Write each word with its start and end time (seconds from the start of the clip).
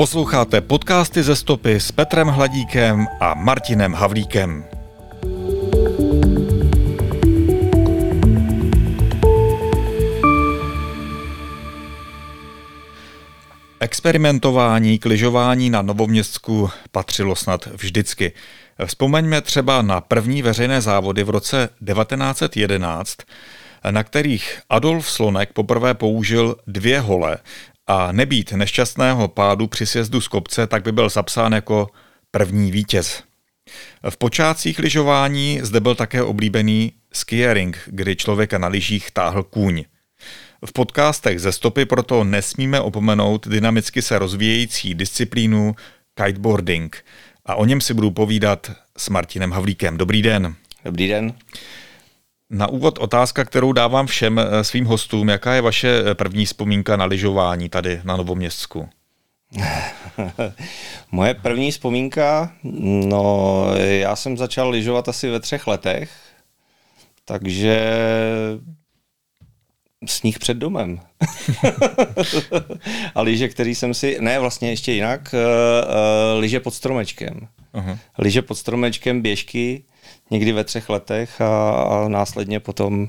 Posloucháte 0.00 0.60
podcasty 0.60 1.22
ze 1.22 1.36
stopy 1.36 1.80
s 1.80 1.92
Petrem 1.92 2.28
Hladíkem 2.28 3.06
a 3.20 3.34
Martinem 3.34 3.92
Havlíkem. 3.92 4.64
Experimentování 13.80 14.98
k 14.98 15.06
lyžování 15.06 15.70
na 15.70 15.82
Novoměstsku 15.82 16.70
patřilo 16.92 17.36
snad 17.36 17.66
vždycky. 17.66 18.32
Vzpomeňme 18.86 19.40
třeba 19.40 19.82
na 19.82 20.00
první 20.00 20.42
veřejné 20.42 20.80
závody 20.80 21.24
v 21.24 21.30
roce 21.30 21.68
1911, 21.86 23.16
na 23.90 24.04
kterých 24.04 24.60
Adolf 24.70 25.10
Slonek 25.10 25.52
poprvé 25.52 25.94
použil 25.94 26.56
dvě 26.66 27.00
hole 27.00 27.38
a 27.90 28.12
nebýt 28.12 28.52
nešťastného 28.52 29.28
pádu 29.28 29.66
při 29.66 29.86
sjezdu 29.86 30.20
z 30.20 30.28
kopce, 30.28 30.66
tak 30.66 30.82
by 30.82 30.92
byl 30.92 31.08
zapsán 31.08 31.52
jako 31.52 31.88
první 32.30 32.70
vítěz. 32.70 33.22
V 34.10 34.16
počátcích 34.16 34.78
lyžování 34.78 35.60
zde 35.62 35.80
byl 35.80 35.94
také 35.94 36.22
oblíbený 36.22 36.92
skiering, 37.12 37.78
kdy 37.86 38.16
člověka 38.16 38.58
na 38.58 38.68
lyžích 38.68 39.10
táhl 39.10 39.42
kůň. 39.42 39.84
V 40.66 40.72
podcastech 40.72 41.40
ze 41.40 41.52
stopy 41.52 41.84
proto 41.84 42.24
nesmíme 42.24 42.80
opomenout 42.80 43.48
dynamicky 43.48 44.02
se 44.02 44.18
rozvíjející 44.18 44.94
disciplínu 44.94 45.74
kiteboarding. 46.14 47.04
A 47.46 47.54
o 47.54 47.64
něm 47.64 47.80
si 47.80 47.94
budu 47.94 48.10
povídat 48.10 48.70
s 48.98 49.08
Martinem 49.08 49.52
Havlíkem. 49.52 49.96
Dobrý 49.98 50.22
den. 50.22 50.54
Dobrý 50.84 51.08
den. 51.08 51.34
Na 52.50 52.66
úvod 52.66 52.98
otázka, 52.98 53.44
kterou 53.44 53.72
dávám 53.72 54.06
všem 54.06 54.38
eh, 54.38 54.64
svým 54.64 54.84
hostům. 54.84 55.28
Jaká 55.28 55.54
je 55.54 55.60
vaše 55.60 56.02
eh, 56.06 56.14
první 56.14 56.46
vzpomínka 56.46 56.96
na 56.96 57.04
lyžování 57.04 57.68
tady 57.68 58.00
na 58.04 58.16
Novoměstsku? 58.16 58.88
Moje 61.12 61.34
první 61.34 61.70
vzpomínka, 61.70 62.52
no 63.08 63.64
já 63.76 64.16
jsem 64.16 64.36
začal 64.36 64.70
lyžovat 64.70 65.08
asi 65.08 65.30
ve 65.30 65.40
třech 65.40 65.66
letech, 65.66 66.10
takže 67.24 67.92
sníh 70.06 70.38
před 70.38 70.56
domem. 70.56 71.00
a 73.14 73.22
lyže, 73.22 73.48
který 73.48 73.74
jsem 73.74 73.94
si, 73.94 74.16
ne 74.20 74.38
vlastně 74.38 74.70
ještě 74.70 74.92
jinak, 74.92 75.34
uh, 75.34 75.40
uh, 75.40 76.40
lyže 76.40 76.60
pod 76.60 76.74
stromečkem. 76.74 77.48
Uh-huh. 77.74 77.98
Lyže 78.18 78.42
pod 78.42 78.54
stromečkem, 78.54 79.22
běžky, 79.22 79.84
někdy 80.30 80.52
ve 80.52 80.64
třech 80.64 80.88
letech 80.88 81.40
a, 81.40 81.70
a 81.70 82.08
následně 82.08 82.60
potom 82.60 83.08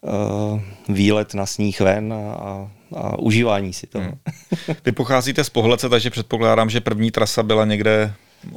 uh, 0.00 0.60
výlet 0.88 1.34
na 1.34 1.46
sníh 1.46 1.80
ven 1.80 2.12
a, 2.12 2.32
a, 2.32 2.70
a 2.96 3.18
užívání 3.18 3.72
si 3.72 3.86
toho. 3.86 4.04
Hmm. 4.04 4.18
Vy 4.84 4.92
pocházíte 4.92 5.44
z 5.44 5.50
Pohledce, 5.50 5.88
takže 5.88 6.10
předpokládám, 6.10 6.70
že 6.70 6.80
první 6.80 7.10
trasa 7.10 7.42
byla 7.42 7.64
někde 7.64 8.14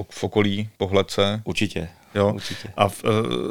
v 0.09 0.23
okolí 0.23 0.69
Pohledce. 0.77 1.41
Určitě. 1.43 1.89
Jo? 2.15 2.33
Určitě. 2.33 2.73
A 2.77 2.89
v, 2.89 3.03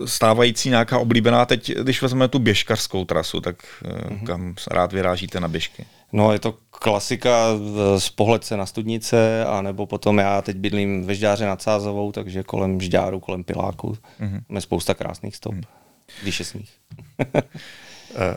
stávající 0.05 0.69
nějaká 0.69 0.99
oblíbená, 0.99 1.47
teď, 1.47 1.73
když 1.75 2.03
vezmeme 2.03 2.29
tu 2.29 2.39
běžkařskou 2.39 3.05
trasu, 3.05 3.41
tak 3.41 3.57
mm-hmm. 3.83 4.27
kam 4.27 4.55
rád 4.71 4.93
vyrážíte 4.93 5.41
na 5.41 5.49
běžky? 5.49 5.87
No, 6.13 6.33
je 6.33 6.39
to 6.39 6.55
klasika 6.71 7.37
z 7.99 8.11
pohledce 8.11 8.57
na 8.57 8.67
Studnice, 8.67 9.45
anebo 9.45 9.87
potom 9.87 10.19
já 10.19 10.43
teď 10.43 10.57
bydlím 10.57 11.05
ve 11.05 11.15
Žďáře 11.15 11.47
nad 11.47 11.63
Sázovou, 11.63 12.13
takže 12.13 12.43
kolem 12.43 12.81
Žďáru, 12.81 13.21
kolem 13.21 13.45
Piláku. 13.45 13.97
Mm-hmm. 14.21 14.41
Máme 14.49 14.61
spousta 14.61 14.95
krásných 14.95 15.37
stop, 15.37 15.55
mm. 15.55 15.63
když 16.23 16.39
je 16.39 16.45
sníh. 16.45 16.71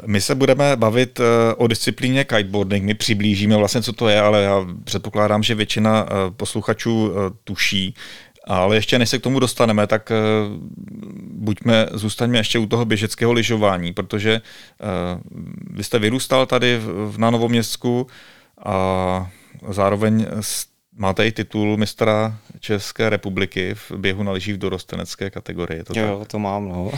My 0.06 0.22
se 0.22 0.36
budeme 0.36 0.76
bavit 0.76 1.20
eh, 1.20 1.54
o 1.56 1.68
disciplíně 1.68 2.24
kiteboarding, 2.24 2.84
my 2.84 2.94
přiblížíme 2.94 3.58
vlastně, 3.58 3.82
co 3.82 3.94
to 3.94 4.10
je, 4.10 4.22
ale 4.22 4.42
já 4.42 4.66
předpokládám, 4.84 5.44
že 5.44 5.56
většina 5.56 6.06
eh, 6.06 6.32
posluchačů 6.32 7.12
eh, 7.12 7.34
tuší. 7.44 7.96
Ale 8.48 8.76
ještě 8.76 9.00
než 9.00 9.10
se 9.10 9.20
k 9.20 9.22
tomu 9.22 9.40
dostaneme, 9.40 9.88
tak 9.88 10.12
buďme, 11.32 11.88
zůstaňme 11.92 12.38
ještě 12.38 12.60
u 12.60 12.66
toho 12.66 12.86
běžeckého 12.86 13.34
lyžování, 13.34 13.94
protože 13.94 14.42
vy 15.70 15.84
jste 15.84 16.00
vyrůstal 16.00 16.46
tady 16.46 16.78
v, 16.78 17.18
na 17.18 17.30
Novoměstsku 17.30 18.08
a 18.66 19.32
zároveň 19.70 20.26
Máte 20.98 21.28
i 21.28 21.32
titul 21.32 21.78
mistra 21.78 22.38
České 22.60 23.10
republiky 23.10 23.76
v 23.76 23.92
běhu 23.92 24.24
na 24.24 24.32
lyžích 24.32 24.54
v 24.54 24.58
dorostenecké 24.58 25.30
kategorii. 25.30 25.84
To 25.84 26.00
jo, 26.00 26.20
tak? 26.20 26.28
to 26.28 26.40
mám, 26.40 26.70
no. 26.70 26.92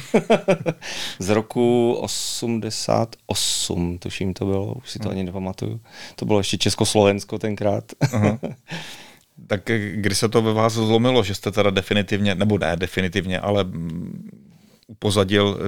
Z 1.19 1.29
roku 1.29 1.93
88, 1.93 3.97
tuším 3.97 4.33
to 4.33 4.45
bylo, 4.45 4.73
už 4.73 4.89
si 4.89 4.99
to 4.99 5.09
hmm. 5.09 5.17
ani 5.17 5.23
nepamatuju. 5.23 5.81
To 6.15 6.25
bylo 6.25 6.39
ještě 6.39 6.57
Československo 6.57 7.39
tenkrát. 7.39 7.83
Aha. 8.13 8.39
Tak 9.47 9.61
kdy 9.93 10.15
se 10.15 10.29
to 10.29 10.41
ve 10.41 10.53
vás 10.53 10.73
zlomilo, 10.73 11.23
že 11.23 11.35
jste 11.35 11.51
teda 11.51 11.69
definitivně, 11.69 12.35
nebo 12.35 12.57
ne 12.57 12.75
definitivně, 12.75 13.39
ale 13.39 13.65
upozadil 14.93 15.59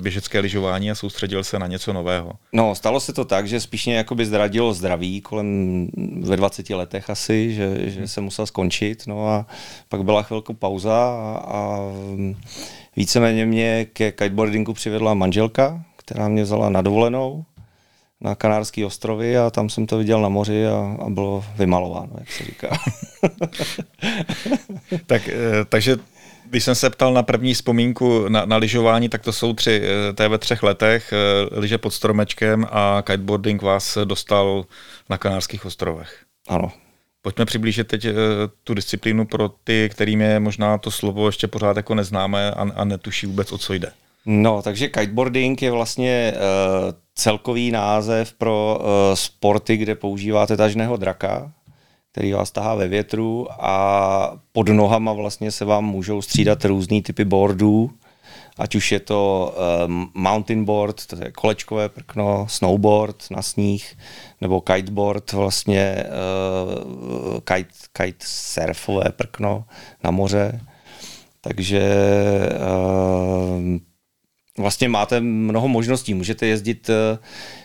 běžecké 0.00 0.40
lyžování 0.40 0.90
a 0.90 0.94
soustředil 0.94 1.44
se 1.44 1.58
na 1.58 1.66
něco 1.66 1.92
nového? 1.92 2.32
No, 2.52 2.74
stalo 2.74 3.00
se 3.00 3.12
to 3.12 3.24
tak, 3.24 3.48
že 3.48 3.60
spíš 3.60 3.86
mě 3.86 3.96
jakoby 3.96 4.26
zradilo 4.26 4.74
zdraví 4.74 5.20
kolem 5.20 5.88
ve 6.22 6.36
20 6.36 6.70
letech 6.70 7.10
asi, 7.10 7.54
že, 7.54 7.90
že 7.90 8.08
jsem 8.08 8.24
musel 8.24 8.46
skončit, 8.46 9.06
no 9.06 9.28
a 9.28 9.46
pak 9.88 10.04
byla 10.04 10.22
chvilku 10.22 10.54
pauza 10.54 10.94
a, 10.94 11.44
a 11.46 11.78
víceméně 12.96 13.46
mě 13.46 13.84
ke 13.92 14.12
kiteboardingu 14.12 14.72
přivedla 14.72 15.14
manželka, 15.14 15.82
která 15.96 16.28
mě 16.28 16.42
vzala 16.42 16.70
na 16.70 16.82
dovolenou 16.82 17.44
na 18.20 18.34
Kanárské 18.34 18.86
ostrovy 18.86 19.38
a 19.38 19.50
tam 19.50 19.68
jsem 19.68 19.86
to 19.86 19.98
viděl 19.98 20.20
na 20.20 20.28
moři 20.28 20.66
a, 20.66 20.96
a 21.06 21.10
bylo 21.10 21.44
vymalováno, 21.56 22.10
jak 22.18 22.32
se 22.32 22.44
říká. 22.44 22.68
tak, 25.06 25.28
eh, 25.28 25.64
takže 25.68 25.96
když 26.50 26.64
jsem 26.64 26.74
se 26.74 26.90
ptal 26.90 27.14
na 27.14 27.22
první 27.22 27.54
vzpomínku 27.54 28.28
na, 28.28 28.44
na 28.44 28.56
lyžování, 28.56 29.08
tak 29.08 29.22
to 29.22 29.32
jsou 29.32 29.52
tři, 29.52 29.82
eh, 29.84 30.12
to 30.12 30.22
je 30.22 30.28
ve 30.28 30.38
třech 30.38 30.62
letech, 30.62 31.12
eh, 31.12 31.60
lyže 31.60 31.78
pod 31.78 31.90
stromečkem 31.90 32.66
a 32.70 33.02
kiteboarding 33.06 33.62
vás 33.62 33.98
dostal 34.04 34.64
na 35.10 35.18
Kanárských 35.18 35.64
ostrovech. 35.64 36.24
Ano. 36.48 36.72
Pojďme 37.22 37.44
přiblížit 37.44 37.86
teď 37.86 38.04
eh, 38.04 38.12
tu 38.64 38.74
disciplínu 38.74 39.26
pro 39.26 39.48
ty, 39.64 39.88
kterým 39.92 40.20
je 40.20 40.40
možná 40.40 40.78
to 40.78 40.90
slovo 40.90 41.26
ještě 41.26 41.46
pořád 41.46 41.76
jako 41.76 41.94
neznámé 41.94 42.50
a, 42.50 42.70
a 42.74 42.84
netuší 42.84 43.26
vůbec, 43.26 43.52
o 43.52 43.58
co 43.58 43.72
jde. 43.72 43.92
No, 44.26 44.62
takže 44.62 44.88
kiteboarding 44.88 45.62
je 45.62 45.70
vlastně 45.70 46.32
uh, 46.34 46.92
celkový 47.14 47.70
název 47.70 48.32
pro 48.32 48.78
uh, 48.80 48.86
sporty, 49.14 49.76
kde 49.76 49.94
používáte 49.94 50.56
tažného 50.56 50.96
draka, 50.96 51.52
který 52.18 52.32
vás 52.32 52.50
tahá 52.50 52.74
ve 52.74 52.88
větru 52.88 53.46
a 53.50 54.40
pod 54.52 54.68
nohama 54.68 55.12
vlastně 55.12 55.50
se 55.50 55.64
vám 55.64 55.84
můžou 55.84 56.22
střídat 56.22 56.64
různý 56.64 57.02
typy 57.02 57.24
boardů, 57.24 57.90
ať 58.58 58.74
už 58.74 58.92
je 58.92 59.00
to 59.00 59.54
um, 59.86 60.10
mountain 60.14 60.64
board, 60.64 61.06
to 61.06 61.16
je 61.24 61.32
kolečkové 61.32 61.88
prkno, 61.88 62.46
snowboard 62.48 63.30
na 63.30 63.42
sníh, 63.42 63.96
nebo 64.40 64.60
kiteboard, 64.60 65.32
vlastně 65.32 66.04
uh, 66.04 67.40
kite, 67.40 67.70
kite 67.92 68.26
surfové 68.28 69.04
prkno 69.16 69.64
na 70.04 70.10
moře. 70.10 70.60
Takže 71.40 71.82
uh, 72.50 73.78
vlastně 74.58 74.88
máte 74.88 75.20
mnoho 75.20 75.68
možností. 75.68 76.14
Můžete 76.14 76.46
jezdit 76.46 76.90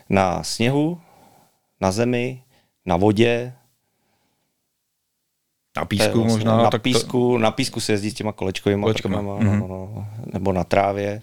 na 0.09 0.43
sněhu, 0.43 1.01
na 1.81 1.91
zemi, 1.91 2.43
na 2.85 2.97
vodě, 2.97 3.53
na 5.77 5.85
písku 5.85 6.19
vlastně, 6.19 6.33
možná? 6.33 6.57
Na, 6.57 6.69
tak 6.69 6.81
písku, 6.81 7.31
to... 7.33 7.37
na 7.37 7.51
písku 7.51 7.79
se 7.79 7.93
jezdí 7.93 8.11
s 8.11 8.13
těma 8.13 8.31
kolečkovými 8.31 8.81
kolečkama, 8.81 9.21
mm-hmm. 9.21 9.59
no, 9.59 9.67
no, 9.67 10.07
nebo 10.33 10.53
na 10.53 10.63
trávě. 10.63 11.21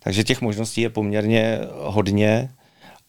Takže 0.00 0.24
těch 0.24 0.40
možností 0.40 0.80
je 0.80 0.90
poměrně 0.90 1.60
hodně 1.72 2.50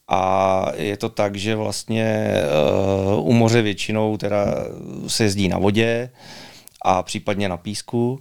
a 0.08 0.66
je 0.76 0.98
to 0.98 1.10
tak, 1.10 1.36
že 1.36 1.56
vlastně 1.56 2.34
uh, 3.18 3.30
u 3.30 3.34
moře 3.34 3.62
většinou 3.62 4.18
teda 4.18 4.46
se 5.08 5.24
jezdí 5.24 5.48
na 5.48 5.58
vodě 5.58 6.10
a 6.82 7.04
případně 7.04 7.50
na 7.50 7.58
písku. 7.58 8.20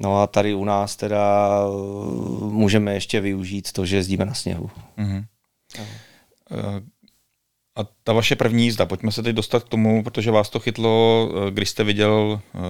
No 0.00 0.22
a 0.22 0.26
tady 0.26 0.54
u 0.54 0.64
nás 0.64 0.96
teda 0.96 1.48
uh, 1.66 2.52
můžeme 2.52 2.94
ještě 2.94 3.20
využít 3.20 3.72
to, 3.72 3.86
že 3.86 3.96
jezdíme 3.96 4.24
na 4.24 4.34
sněhu. 4.34 4.70
Mm-hmm. 4.98 5.24
Uh, 6.50 6.80
a 7.76 7.80
ta 8.04 8.12
vaše 8.12 8.36
první 8.36 8.64
jízda, 8.64 8.86
pojďme 8.86 9.12
se 9.12 9.22
teď 9.22 9.36
dostat 9.36 9.64
k 9.64 9.68
tomu, 9.68 10.02
protože 10.02 10.30
vás 10.30 10.50
to 10.50 10.60
chytlo, 10.60 11.28
eh, 11.30 11.50
když 11.50 11.68
jste 11.68 11.84
viděl 11.84 12.40
uh, 12.54 12.60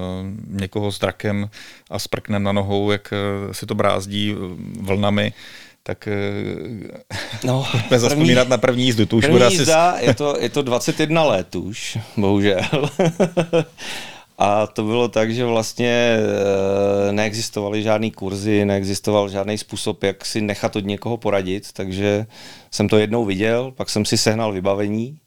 někoho 0.48 0.92
s 0.92 0.98
drakem 0.98 1.50
a 1.90 1.98
s 1.98 2.08
prknem 2.08 2.42
na 2.42 2.52
nohou, 2.52 2.90
jak 2.90 3.12
uh, 3.46 3.52
si 3.52 3.66
to 3.66 3.74
brázdí 3.74 4.34
vlnami, 4.80 5.32
tak 5.82 6.08
no, 7.44 7.66
pojďme 7.70 7.98
zaspomínat 7.98 8.48
na 8.48 8.58
první 8.58 8.84
jízdu. 8.84 9.06
Tu 9.06 9.16
už 9.16 9.26
první 9.26 9.52
jízda, 9.52 9.90
asi... 9.90 10.04
je, 10.04 10.14
to, 10.14 10.36
je 10.40 10.48
to 10.48 10.62
21 10.62 11.24
let 11.24 11.54
už, 11.54 11.98
bohužel. 12.16 12.60
A 14.38 14.66
to 14.66 14.82
bylo 14.82 15.08
tak, 15.08 15.34
že 15.34 15.44
vlastně 15.44 16.16
neexistovaly 17.10 17.82
žádný 17.82 18.10
kurzy, 18.10 18.64
neexistoval 18.64 19.28
žádný 19.28 19.58
způsob, 19.58 20.02
jak 20.02 20.24
si 20.24 20.40
nechat 20.40 20.76
od 20.76 20.84
někoho 20.84 21.16
poradit, 21.16 21.72
takže 21.72 22.26
jsem 22.70 22.88
to 22.88 22.98
jednou 22.98 23.24
viděl, 23.24 23.72
pak 23.76 23.90
jsem 23.90 24.04
si 24.04 24.18
sehnal 24.18 24.52
vybavení 24.52 25.18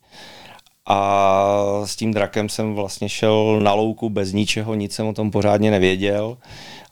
a 0.90 1.82
s 1.86 1.96
tím 1.96 2.14
drakem 2.14 2.50
jsem 2.50 2.74
vlastně 2.74 3.10
šel 3.10 3.60
na 3.64 3.74
louku 3.74 4.10
bez 4.10 4.34
ničeho, 4.34 4.76
nic 4.76 4.94
jsem 4.94 5.08
o 5.08 5.14
tom 5.14 5.32
pořádně 5.32 5.72
nevěděl. 5.72 6.38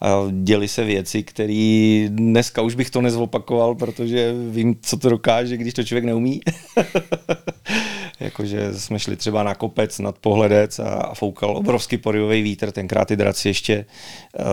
A 0.01 0.23
děli 0.31 0.67
se 0.67 0.83
věci, 0.83 1.23
které 1.23 2.07
dneska 2.09 2.61
už 2.61 2.75
bych 2.75 2.89
to 2.89 3.01
nezvopakoval, 3.01 3.75
protože 3.75 4.33
vím, 4.49 4.75
co 4.81 4.97
to 4.97 5.09
dokáže, 5.09 5.57
když 5.57 5.73
to 5.73 5.83
člověk 5.83 6.05
neumí. 6.05 6.41
Jakože 8.19 8.73
jsme 8.73 8.99
šli 8.99 9.15
třeba 9.15 9.43
na 9.43 9.55
kopec 9.55 9.99
nad 9.99 10.17
pohledec 10.17 10.79
a, 10.79 11.13
foukal 11.13 11.57
obrovský 11.57 11.97
porivový 11.97 12.41
vítr, 12.41 12.71
tenkrát 12.71 13.07
ty 13.07 13.15
draci 13.15 13.47
ještě 13.47 13.85
uh, 14.39 14.45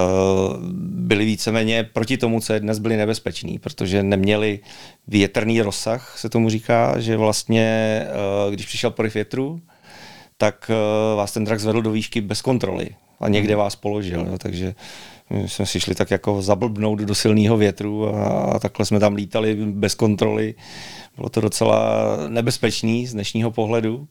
byly 0.83 1.25
víceméně 1.25 1.85
proti 1.85 2.17
tomu, 2.17 2.41
co 2.41 2.53
je 2.53 2.61
dnes 2.61 2.79
byli 2.79 2.97
nebezpeční, 2.97 3.59
protože 3.59 4.03
neměli 4.03 4.61
větrný 5.09 5.63
rozsah, 5.63 6.19
se 6.19 6.29
tomu 6.29 6.51
říká, 6.51 7.01
že 7.01 7.17
vlastně, 7.17 8.03
uh, 8.47 8.53
když 8.53 8.67
přišel 8.67 8.91
poriv 8.91 9.15
větru, 9.15 9.61
tak 10.37 10.71
uh, 10.71 11.17
vás 11.19 11.33
ten 11.33 11.45
drak 11.45 11.61
zvedl 11.61 11.83
do 11.83 11.91
výšky 11.91 12.21
bez 12.21 12.43
kontroly 12.43 12.89
a 13.21 13.29
někde 13.29 13.57
vás 13.57 13.77
položil, 13.77 14.27
jo, 14.31 14.39
takže 14.39 14.75
my 15.33 15.49
jsme 15.49 15.67
si 15.67 15.81
šli 15.81 15.95
tak 15.95 16.11
jako 16.11 16.43
zablbnout 16.43 16.99
do 16.99 17.15
silného 17.15 17.57
větru 17.57 18.17
a, 18.17 18.59
takhle 18.59 18.87
jsme 18.87 19.01
tam 19.01 19.15
lítali 19.15 19.55
bez 19.55 19.95
kontroly. 19.95 20.55
Bylo 21.17 21.29
to 21.29 21.41
docela 21.41 22.07
nebezpečný 22.29 23.07
z 23.07 23.13
dnešního 23.13 23.51
pohledu. 23.51 24.07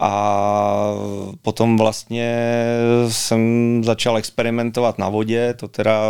A 0.00 0.94
potom 1.42 1.76
vlastně 1.76 2.36
jsem 3.08 3.82
začal 3.84 4.16
experimentovat 4.16 4.98
na 4.98 5.08
vodě, 5.08 5.54
to 5.54 5.68
teda 5.68 6.02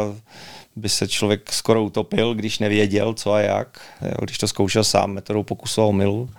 by 0.76 0.88
se 0.88 1.08
člověk 1.08 1.52
skoro 1.52 1.84
utopil, 1.84 2.34
když 2.34 2.58
nevěděl, 2.58 3.14
co 3.14 3.32
a 3.32 3.40
jak, 3.40 3.80
když 4.20 4.38
to 4.38 4.48
zkoušel 4.48 4.84
sám 4.84 5.10
metodou 5.10 5.42
pokusu 5.42 5.82
a 5.82 5.84
omylu. 5.84 6.30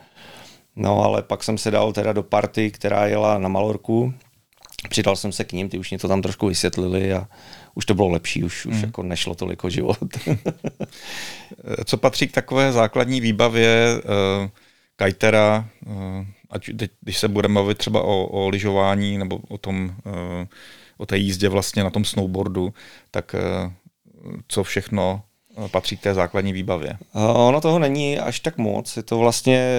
No 0.75 1.04
ale 1.04 1.21
pak 1.21 1.44
jsem 1.44 1.57
se 1.57 1.71
dal 1.71 1.94
teda 1.94 2.13
do 2.13 2.24
party, 2.24 2.71
která 2.71 3.07
jela 3.07 3.38
na 3.38 3.50
Malorku, 3.50 4.13
přidal 4.90 5.16
jsem 5.16 5.31
se 5.31 5.44
k 5.44 5.54
ním, 5.54 5.70
ty 5.70 5.78
už 5.78 5.90
mě 5.90 6.00
to 6.00 6.08
tam 6.08 6.22
trošku 6.22 6.48
vysvětlili 6.48 7.14
a 7.14 7.28
už 7.76 7.86
to 7.86 7.94
bylo 7.94 8.10
lepší, 8.10 8.44
už, 8.44 8.66
už 8.66 8.76
hmm. 8.76 8.84
jako 8.84 9.04
nešlo 9.04 9.36
toliko 9.36 9.70
život. 9.70 9.98
Co 11.86 11.98
patří 11.98 12.28
k 12.28 12.31
takové 12.31 12.72
základní 12.72 13.22
výbavě 13.22 13.96
uh, 13.96 14.50
kajtera, 14.96 15.70
uh, 15.86 16.26
ať 16.50 16.70
teď, 16.78 16.92
když 17.02 17.18
se 17.18 17.28
budeme 17.28 17.54
mluvit 17.54 17.78
třeba 17.78 18.02
o, 18.02 18.26
o 18.26 18.50
lyžování 18.50 19.18
nebo 19.18 19.40
o 19.50 19.58
tom, 19.58 19.96
uh, 20.06 20.14
o 20.98 21.06
té 21.06 21.18
jízdě 21.18 21.50
vlastně 21.50 21.84
na 21.84 21.90
tom 21.90 22.06
snowboardu, 22.06 22.74
tak 23.12 23.36
uh, 23.36 23.72
co 24.48 24.64
všechno 24.64 25.24
patří 25.67 25.97
k 25.97 26.01
té 26.01 26.13
základní 26.13 26.53
výbavě? 26.53 26.97
Ono 27.33 27.61
toho 27.61 27.79
není 27.79 28.19
až 28.19 28.39
tak 28.39 28.57
moc. 28.57 28.97
Je 28.97 29.03
to 29.03 29.17
vlastně 29.17 29.71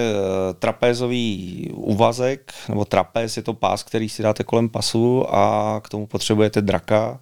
trapézový 0.59 1.69
úvazek, 1.73 2.53
nebo 2.69 2.85
trapéz 2.85 3.37
je 3.37 3.43
to 3.43 3.53
pás, 3.53 3.83
který 3.83 4.09
si 4.09 4.23
dáte 4.23 4.43
kolem 4.43 4.69
pasu 4.69 5.35
a 5.35 5.79
k 5.83 5.89
tomu 5.89 6.07
potřebujete 6.07 6.61
draka 6.61 7.19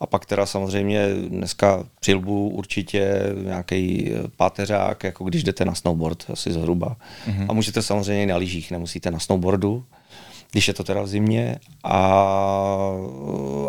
a 0.00 0.06
pak 0.06 0.26
teda 0.26 0.46
samozřejmě 0.46 1.08
dneska 1.28 1.84
přilbu 2.00 2.48
určitě 2.48 3.22
nějaký 3.44 4.12
páteřák, 4.36 5.04
jako 5.04 5.24
když 5.24 5.44
jdete 5.44 5.64
na 5.64 5.74
snowboard, 5.74 6.24
asi 6.32 6.52
zhruba. 6.52 6.96
Mm-hmm. 7.26 7.46
A 7.48 7.52
můžete 7.52 7.82
samozřejmě 7.82 8.22
i 8.22 8.26
na 8.26 8.36
lyžích, 8.36 8.70
nemusíte 8.70 9.10
na 9.10 9.18
snowboardu, 9.18 9.84
když 10.52 10.68
je 10.68 10.74
to 10.74 10.84
teda 10.84 11.02
v 11.02 11.06
zimě. 11.06 11.56
A, 11.84 11.96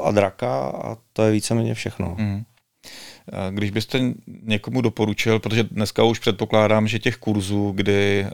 a 0.04 0.12
draka 0.12 0.68
a 0.68 0.98
to 1.14 1.24
je 1.24 1.32
víceméně 1.32 1.74
všechno. 1.74 2.16
Mm-hmm. 2.16 2.44
Když 3.50 3.72
byste 3.72 4.14
někomu 4.44 4.82
doporučil, 4.82 5.40
protože 5.40 5.64
dneska 5.64 6.04
už 6.04 6.20
předpokládám, 6.20 6.88
že 6.88 7.00
těch 7.00 7.18
kurzů, 7.18 7.72
kdy 7.76 8.26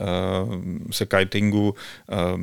uh, 0.45 0.53
se 0.91 1.05
kitingu 1.05 1.69
uh, 1.69 2.41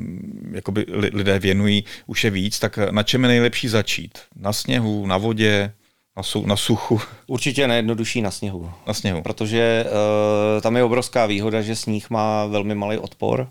jakoby 0.52 0.86
lidé 0.88 1.38
věnují, 1.38 1.84
už 2.06 2.24
je 2.24 2.30
víc, 2.30 2.58
tak 2.58 2.78
na 2.90 3.02
čem 3.02 3.22
je 3.22 3.28
nejlepší 3.28 3.68
začít? 3.68 4.18
Na 4.36 4.52
sněhu, 4.52 5.06
na 5.06 5.16
vodě, 5.16 5.72
na, 6.16 6.22
su, 6.22 6.46
na 6.46 6.56
suchu? 6.56 7.00
Určitě 7.26 7.68
nejjednodušší 7.68 8.22
na 8.22 8.30
sněhu. 8.30 8.70
Na 8.86 8.94
sněhu. 8.94 9.22
Protože 9.22 9.84
uh, 9.86 10.60
tam 10.60 10.76
je 10.76 10.84
obrovská 10.84 11.26
výhoda, 11.26 11.62
že 11.62 11.76
sníh 11.76 12.10
má 12.10 12.46
velmi 12.46 12.74
malý 12.74 12.98
odpor 12.98 13.48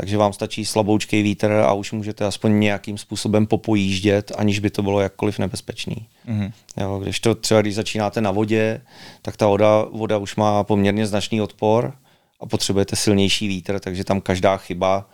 takže 0.00 0.16
vám 0.16 0.32
stačí 0.32 0.64
slaboučký 0.64 1.22
vítr 1.22 1.52
a 1.52 1.72
už 1.72 1.92
můžete 1.92 2.24
aspoň 2.24 2.60
nějakým 2.60 2.98
způsobem 2.98 3.46
popojíždět, 3.46 4.32
aniž 4.36 4.58
by 4.58 4.70
to 4.70 4.82
bylo 4.82 5.00
jakkoliv 5.00 5.38
nebezpečný. 5.38 6.06
Mm-hmm. 6.28 6.52
Jo, 6.76 6.98
když 6.98 7.20
to 7.20 7.34
třeba, 7.34 7.60
když 7.60 7.74
začínáte 7.74 8.20
na 8.20 8.30
vodě, 8.30 8.80
tak 9.22 9.36
ta 9.36 9.46
voda, 9.46 9.84
voda 9.92 10.18
už 10.18 10.36
má 10.36 10.64
poměrně 10.64 11.06
značný 11.06 11.40
odpor 11.40 11.92
a 12.40 12.46
potřebujete 12.46 12.96
silnější 12.96 13.48
vítr, 13.48 13.80
takže 13.80 14.04
tam 14.04 14.20
každá 14.20 14.56
chyba 14.56 15.06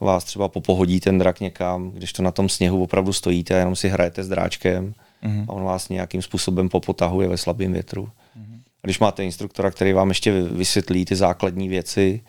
vás 0.00 0.24
třeba 0.24 0.48
popohodí 0.48 1.00
ten 1.00 1.18
drak 1.18 1.40
někam, 1.40 1.90
když 1.90 2.12
to 2.12 2.22
na 2.22 2.30
tom 2.30 2.48
sněhu 2.48 2.82
opravdu 2.82 3.12
stojíte 3.12 3.54
a 3.54 3.58
jenom 3.58 3.76
si 3.76 3.88
hrajete 3.88 4.24
s 4.24 4.28
dráčkem 4.28 4.94
mm-hmm. 5.24 5.44
a 5.48 5.52
on 5.52 5.64
vás 5.64 5.88
nějakým 5.88 6.22
způsobem 6.22 6.68
popotahuje 6.68 7.28
ve 7.28 7.36
slabém 7.36 7.72
větru. 7.72 8.08
Když 8.84 8.98
máte 8.98 9.24
instruktora, 9.24 9.70
který 9.70 9.92
vám 9.92 10.08
ještě 10.08 10.42
vysvětlí 10.42 11.04
ty 11.04 11.16
základní 11.16 11.68
věci, 11.68 12.20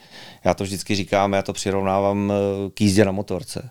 já 0.43 0.53
to 0.53 0.63
vždycky 0.63 0.95
říkám, 0.95 1.33
já 1.33 1.41
to 1.41 1.53
přirovnávám 1.53 2.31
eh, 2.31 2.69
k 2.69 2.81
jízdě 2.81 3.05
na 3.05 3.11
motorce. 3.11 3.69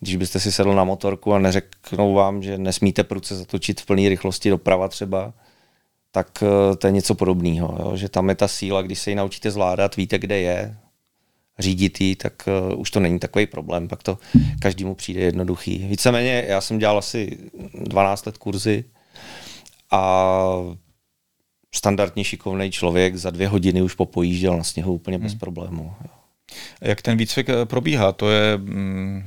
Když 0.00 0.16
byste 0.16 0.40
si 0.40 0.52
sedl 0.52 0.74
na 0.74 0.84
motorku 0.84 1.34
a 1.34 1.38
neřeknou 1.38 2.14
vám, 2.14 2.42
že 2.42 2.58
nesmíte 2.58 3.04
pruce 3.04 3.36
zatočit 3.36 3.80
v 3.80 3.86
plné 3.86 4.08
rychlosti 4.08 4.50
doprava 4.50 4.88
třeba, 4.88 5.32
tak 6.10 6.42
eh, 6.42 6.76
to 6.76 6.86
je 6.86 6.92
něco 6.92 7.14
podobného. 7.14 7.96
Že 7.96 8.08
tam 8.08 8.28
je 8.28 8.34
ta 8.34 8.48
síla, 8.48 8.82
když 8.82 8.98
se 8.98 9.10
ji 9.10 9.16
naučíte 9.16 9.50
zvládat, 9.50 9.96
víte, 9.96 10.18
kde 10.18 10.40
je, 10.40 10.76
řídit 11.58 12.00
ji, 12.00 12.16
tak 12.16 12.48
uh, 12.72 12.80
už 12.80 12.90
to 12.90 13.00
není 13.00 13.18
takový 13.18 13.46
problém, 13.46 13.88
pak 13.88 14.02
to 14.02 14.18
každému 14.60 14.94
přijde 14.94 15.20
jednoduchý. 15.20 15.78
Víceméně 15.78 16.44
já 16.48 16.60
jsem 16.60 16.78
dělal 16.78 16.98
asi 16.98 17.38
12 17.74 18.26
let 18.26 18.38
kurzy 18.38 18.84
a 19.90 20.42
standardně 21.74 22.24
šikovný 22.24 22.70
člověk 22.70 23.16
za 23.16 23.30
dvě 23.30 23.48
hodiny 23.48 23.82
už 23.82 23.94
popojížděl 23.94 24.56
na 24.56 24.64
sněhu 24.64 24.94
úplně 24.94 25.16
hmm. 25.16 25.24
bez 25.24 25.34
problému. 25.34 25.92
Jak 26.80 27.02
ten 27.02 27.18
výcvik 27.18 27.48
eh, 27.48 27.66
probíhá? 27.66 28.12
To 28.12 28.30
je, 28.30 28.56
um, 28.56 29.24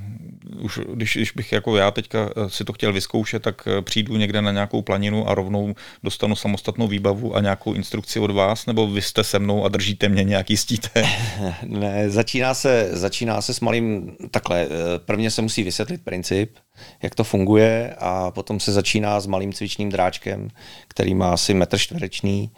už 0.60 0.80
když, 0.94 1.16
když 1.16 1.32
bych 1.32 1.52
jako 1.52 1.78
já 1.78 1.92
teďka 1.92 2.30
eh, 2.30 2.50
si 2.50 2.66
to 2.66 2.74
chtěl 2.74 2.94
vyzkoušet, 2.94 3.42
tak 3.44 3.68
eh, 3.68 3.82
přijdu 3.82 4.18
někde 4.18 4.42
na 4.42 4.52
nějakou 4.52 4.82
planinu 4.82 5.30
a 5.30 5.36
rovnou 5.36 5.76
dostanu 6.04 6.36
samostatnou 6.36 6.88
výbavu 6.88 7.36
a 7.36 7.42
nějakou 7.42 7.74
instrukci 7.74 8.20
od 8.20 8.32
vás, 8.32 8.66
nebo 8.66 8.88
vy 8.88 9.02
jste 9.02 9.24
se 9.24 9.40
mnou 9.40 9.66
a 9.66 9.70
držíte 9.70 10.10
mě 10.10 10.24
nějak 10.24 10.50
jistíte? 10.50 11.04
ne, 11.66 12.10
začíná 12.10 12.54
se, 12.54 12.90
začíná 12.92 13.42
se 13.42 13.54
s 13.54 13.60
malým, 13.60 14.16
takhle, 14.32 14.68
prvně 14.98 15.32
se 15.32 15.42
musí 15.42 15.64
vysvětlit 15.64 16.02
princip, 16.04 16.56
jak 17.04 17.16
to 17.16 17.24
funguje 17.24 17.96
a 18.00 18.32
potom 18.32 18.60
se 18.60 18.72
začíná 18.72 19.20
s 19.20 19.28
malým 19.28 19.54
cvičným 19.54 19.90
dráčkem, 19.90 20.48
který 20.88 21.14
má 21.14 21.34
asi 21.34 21.54
metr 21.54 21.78
čtverečný, 21.78 22.52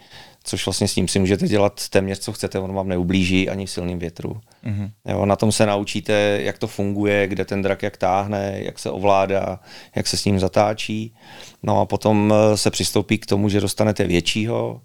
což 0.43 0.65
vlastně 0.65 0.87
s 0.87 0.95
ním 0.95 1.07
si 1.07 1.19
můžete 1.19 1.47
dělat 1.47 1.89
téměř 1.89 2.19
co 2.19 2.33
chcete, 2.33 2.59
on 2.59 2.73
vám 2.73 2.87
neublíží 2.87 3.49
ani 3.49 3.65
v 3.65 3.71
silným 3.71 3.99
větru. 3.99 4.41
Mm-hmm. 4.65 4.91
Jo, 5.05 5.25
na 5.25 5.35
tom 5.35 5.51
se 5.51 5.65
naučíte, 5.65 6.39
jak 6.41 6.57
to 6.57 6.67
funguje, 6.67 7.27
kde 7.27 7.45
ten 7.45 7.61
drak 7.61 7.83
jak 7.83 7.97
táhne, 7.97 8.55
jak 8.59 8.79
se 8.79 8.89
ovládá, 8.89 9.59
jak 9.95 10.07
se 10.07 10.17
s 10.17 10.25
ním 10.25 10.39
zatáčí. 10.39 11.15
No 11.63 11.79
a 11.79 11.85
potom 11.85 12.33
eh, 12.33 12.57
se 12.57 12.71
přistoupí 12.71 13.17
k 13.17 13.25
tomu, 13.25 13.49
že 13.49 13.61
dostanete 13.61 14.03
většího, 14.03 14.81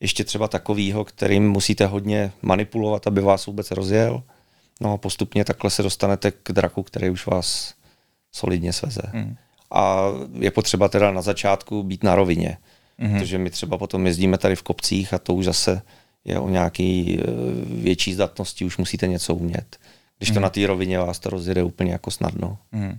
ještě 0.00 0.24
třeba 0.24 0.48
takovýho, 0.48 1.04
kterým 1.04 1.50
musíte 1.50 1.86
hodně 1.86 2.32
manipulovat, 2.42 3.06
aby 3.06 3.20
vás 3.20 3.46
vůbec 3.46 3.70
rozjel. 3.70 4.22
No 4.80 4.92
a 4.92 4.96
postupně 4.96 5.44
takhle 5.44 5.70
se 5.70 5.82
dostanete 5.82 6.30
k 6.30 6.52
draku, 6.52 6.82
který 6.82 7.10
už 7.10 7.26
vás 7.26 7.74
solidně 8.32 8.72
sveze. 8.72 9.02
Mm. 9.12 9.36
A 9.70 10.06
je 10.38 10.50
potřeba 10.50 10.88
teda 10.88 11.10
na 11.10 11.22
začátku 11.22 11.82
být 11.82 12.04
na 12.04 12.14
rovině, 12.14 12.58
mm. 12.98 13.18
protože 13.18 13.38
my 13.38 13.50
třeba 13.50 13.78
potom 13.78 14.06
jezdíme 14.06 14.38
tady 14.38 14.56
v 14.56 14.62
kopcích 14.62 15.14
a 15.14 15.18
to 15.18 15.34
už 15.34 15.44
zase 15.44 15.82
je 16.24 16.38
o 16.38 16.48
nějaký 16.48 17.18
e, 17.20 17.24
větší 17.82 18.14
zdatnosti, 18.14 18.64
už 18.64 18.76
musíte 18.76 19.06
něco 19.06 19.34
umět. 19.34 19.76
Když 20.18 20.30
to 20.30 20.34
mm. 20.34 20.42
na 20.42 20.50
té 20.50 20.66
rovině 20.66 20.98
vás 20.98 21.18
to 21.18 21.30
rozjede 21.30 21.62
úplně 21.62 21.92
jako 21.92 22.10
snadno. 22.10 22.58
Mm. 22.72 22.98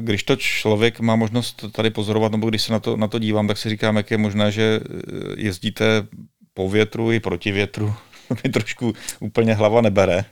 Když 0.00 0.22
to 0.22 0.36
člověk 0.36 1.00
má 1.00 1.16
možnost 1.16 1.64
tady 1.72 1.90
pozorovat, 1.90 2.32
nebo 2.32 2.48
když 2.48 2.62
se 2.62 2.72
na 2.72 2.80
to, 2.80 2.96
na 2.96 3.08
to 3.08 3.18
dívám, 3.18 3.48
tak 3.48 3.58
si 3.58 3.68
říkám, 3.68 3.96
jak 3.96 4.10
je 4.10 4.18
možné, 4.18 4.52
že 4.52 4.62
e, 4.62 5.40
jezdíte 5.42 6.06
po 6.54 6.68
větru 6.68 7.12
i 7.12 7.20
proti 7.20 7.52
větru. 7.52 7.94
mi 8.44 8.50
trošku 8.50 8.92
úplně 9.20 9.54
hlava 9.54 9.80
nebere. 9.80 10.24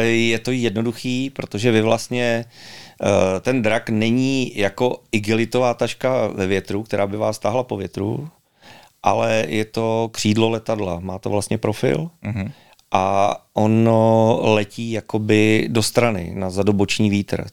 Je 0.00 0.38
to 0.38 0.50
jednoduchý, 0.50 1.30
protože 1.30 1.70
vy 1.70 1.80
vlastně 1.80 2.44
Eh, 2.44 2.87
ten 3.40 3.62
drak 3.62 3.90
není 3.90 4.52
jako 4.58 5.02
igelitová 5.12 5.74
taška 5.74 6.26
ve 6.26 6.46
větru, 6.46 6.82
která 6.82 7.06
by 7.06 7.16
vás 7.16 7.38
tahla 7.38 7.62
po 7.62 7.76
větru, 7.76 8.28
ale 9.02 9.44
je 9.48 9.64
to 9.64 10.08
křídlo 10.12 10.48
letadla. 10.48 11.00
Má 11.00 11.18
to 11.18 11.30
vlastně 11.30 11.58
profil 11.58 12.10
mm-hmm. 12.24 12.52
a 12.92 13.36
ono 13.54 14.38
letí 14.42 14.90
jakoby 14.90 15.66
do 15.70 15.82
strany 15.82 16.32
na 16.34 16.50
zadoboční 16.50 17.10
vítr. 17.10 17.46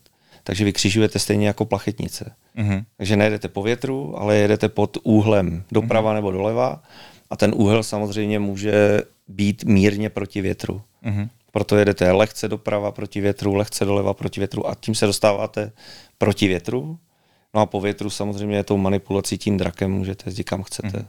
Takže 0.44 0.66
vy 0.66 0.74
křižujete 0.74 1.20
stejně 1.20 1.48
jako 1.48 1.66
plachetnice. 1.66 2.32
Mm-hmm. 2.58 2.84
Takže 2.98 3.16
nejedete 3.16 3.48
po 3.48 3.64
větru, 3.64 4.20
ale 4.22 4.36
jedete 4.36 4.70
pod 4.70 4.98
úhlem 5.04 5.64
doprava 5.72 6.12
mm-hmm. 6.12 6.16
nebo 6.16 6.32
doleva 6.32 6.84
a 7.30 7.36
ten 7.38 7.54
úhel 7.56 7.84
samozřejmě 7.84 8.40
může 8.40 9.02
být 9.28 9.64
mírně 9.64 10.10
proti 10.10 10.42
větru. 10.42 10.82
Mm-hmm 11.06 11.30
proto 11.56 11.78
jedete 11.78 12.12
lehce 12.12 12.48
doprava 12.48 12.92
proti 12.92 13.22
větru, 13.22 13.56
lehce 13.56 13.86
doleva 13.86 14.14
proti 14.14 14.40
větru 14.40 14.68
a 14.68 14.76
tím 14.76 14.96
se 14.96 15.06
dostáváte 15.06 15.72
proti 16.18 16.48
větru. 16.48 17.00
No 17.54 17.62
a 17.62 17.66
po 17.66 17.82
větru 17.82 18.10
samozřejmě 18.10 18.64
tou 18.64 18.78
manipulací 18.78 19.38
tím 19.38 19.58
drakem 19.58 19.92
můžete 19.92 20.24
jezdit 20.28 20.44
kam 20.44 20.64
chcete. 20.64 20.98
Hmm. 20.98 21.08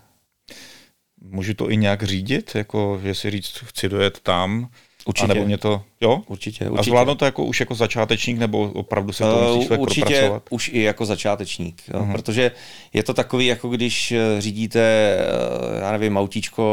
Můžu 1.21 1.55
to 1.55 1.71
i 1.71 1.77
nějak 1.77 2.03
řídit, 2.03 2.55
jako 2.55 3.01
jestli 3.03 3.31
říct, 3.31 3.59
chci 3.65 3.89
dojet 3.89 4.21
tam, 4.21 4.69
Určitě. 5.07 5.25
A 5.25 5.35
nebo 5.35 5.47
mě 5.47 5.59
to, 5.59 5.83
jo? 6.01 6.23
Určitě, 6.27 6.65
určitě. 6.65 6.81
A 6.81 6.83
zvládnu 6.83 7.15
to 7.15 7.25
jako 7.25 7.45
už 7.45 7.61
jako 7.61 7.75
začátečník, 7.75 8.39
nebo 8.39 8.71
opravdu 8.71 9.13
si 9.13 9.23
to 9.23 9.55
musíš 9.55 9.71
uh, 9.71 9.81
Určitě 9.81 10.05
propracovat? 10.05 10.43
už 10.51 10.71
i 10.73 10.83
jako 10.83 11.07
začátečník, 11.07 11.83
jo? 11.95 12.01
Uh-huh. 12.01 12.13
protože 12.13 12.51
je 12.93 13.03
to 13.03 13.15
takový, 13.15 13.47
jako 13.47 13.69
když 13.69 14.13
eh, 14.13 14.41
řídíte, 14.41 14.81
eh, 14.81 15.81
já 15.81 15.93
nevím, 15.93 16.17
autíčko, 16.17 16.67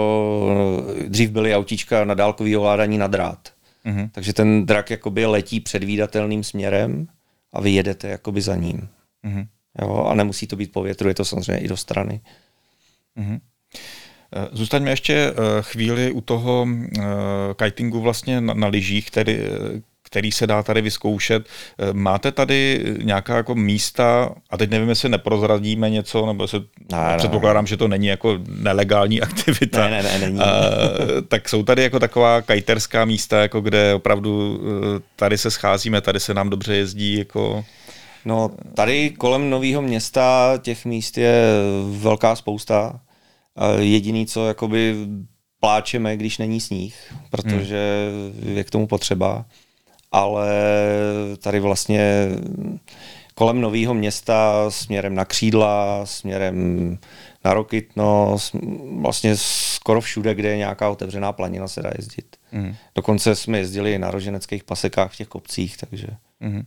eh, 1.00 1.10
dřív 1.10 1.30
byly 1.30 1.56
autíčka 1.56 2.06
na 2.06 2.14
dálkový 2.14 2.58
ovládání 2.58 2.98
na 2.98 3.08
drát. 3.08 3.54
Uh-huh. 3.86 4.10
Takže 4.12 4.34
ten 4.34 4.66
drak 4.66 4.90
jakoby 4.90 5.26
letí 5.26 5.60
předvídatelným 5.60 6.44
směrem 6.44 7.08
a 7.54 7.62
vy 7.62 7.72
jedete 7.72 8.08
jakoby 8.08 8.42
za 8.42 8.56
ním. 8.56 8.90
Uh-huh. 9.24 9.48
Jo? 9.82 10.06
A 10.10 10.14
nemusí 10.14 10.48
to 10.48 10.56
být 10.56 10.72
po 10.72 10.84
větru, 10.84 11.08
je 11.08 11.14
to 11.14 11.26
samozřejmě 11.26 11.64
i 11.64 11.68
do 11.68 11.78
strany. 11.78 12.22
Eh, 14.36 14.48
zůstaňme 14.52 14.90
ještě 14.90 15.14
eh, 15.14 15.34
chvíli 15.62 16.12
u 16.12 16.22
toho 16.22 16.68
eh, 16.70 17.04
kitingu 17.64 18.02
vlastně 18.02 18.42
na, 18.42 18.54
na 18.54 18.68
lyžích, 18.68 19.08
který, 19.08 19.40
který 20.14 20.32
se 20.32 20.48
dá 20.48 20.64
tady 20.64 20.82
vyzkoušet. 20.82 21.46
Máte 21.94 22.32
tady 22.32 22.86
nějaká 23.04 23.38
jako 23.38 23.56
místa, 23.56 24.36
a 24.50 24.58
teď 24.58 24.70
nevím, 24.70 24.90
jestli 24.90 25.10
neprozradíme 25.10 25.90
něco, 25.90 26.26
nebo 26.26 26.48
se 26.48 26.58
ne, 26.92 27.18
předpokládám, 27.18 27.64
ne. 27.64 27.68
že 27.68 27.78
to 27.78 27.88
není 27.88 28.08
jako 28.08 28.40
nelegální 28.48 29.22
aktivita. 29.22 29.90
Ne, 29.90 29.90
ne, 29.90 30.04
ne, 30.04 30.20
není. 30.20 30.40
A, 30.40 30.46
tak 31.28 31.50
jsou 31.50 31.64
tady 31.64 31.84
jako 31.84 32.00
taková 32.00 32.42
kajterská 32.42 33.06
místa, 33.06 33.42
jako 33.42 33.62
kde 33.62 33.94
opravdu 33.94 34.62
tady 35.16 35.38
se 35.38 35.52
scházíme, 35.52 36.02
tady 36.02 36.20
se 36.20 36.34
nám 36.34 36.50
dobře 36.50 36.76
jezdí, 36.76 37.18
jako... 37.18 37.66
No, 38.26 38.52
tady 38.76 39.10
kolem 39.10 39.50
nového 39.50 39.82
města 39.82 40.54
těch 40.62 40.86
míst 40.86 41.18
je 41.18 41.44
velká 41.90 42.36
spousta. 42.36 43.00
Jediný, 43.80 44.26
co 44.26 44.48
jakoby 44.48 44.96
pláčeme, 45.60 46.18
když 46.18 46.38
není 46.38 46.62
sníh, 46.62 46.96
protože 47.30 48.10
hmm. 48.44 48.58
je 48.58 48.64
k 48.64 48.70
tomu 48.70 48.88
potřeba. 48.88 49.46
Ale 50.14 50.50
tady 51.38 51.60
vlastně 51.60 52.28
kolem 53.36 53.62
nového 53.62 53.94
města 53.94 54.66
směrem 54.70 55.16
na 55.16 55.26
křídla, 55.26 56.06
směrem 56.06 56.98
na 57.46 57.54
Rokytno, 57.54 58.38
vlastně 59.00 59.38
skoro 59.38 60.02
všude, 60.02 60.36
kde 60.36 60.50
je 60.50 60.58
nějaká 60.58 60.90
otevřená 60.90 61.32
planina, 61.32 61.68
se 61.68 61.82
dá 61.82 61.92
jezdit. 61.98 62.36
Mm. 62.52 62.76
Dokonce 62.96 63.36
jsme 63.36 63.58
jezdili 63.58 64.00
na 64.00 64.12
roženeckých 64.12 64.64
pasekách 64.64 65.12
v 65.12 65.16
těch 65.16 65.28
kopcích, 65.28 65.78
takže 65.78 66.08
mm. 66.40 66.64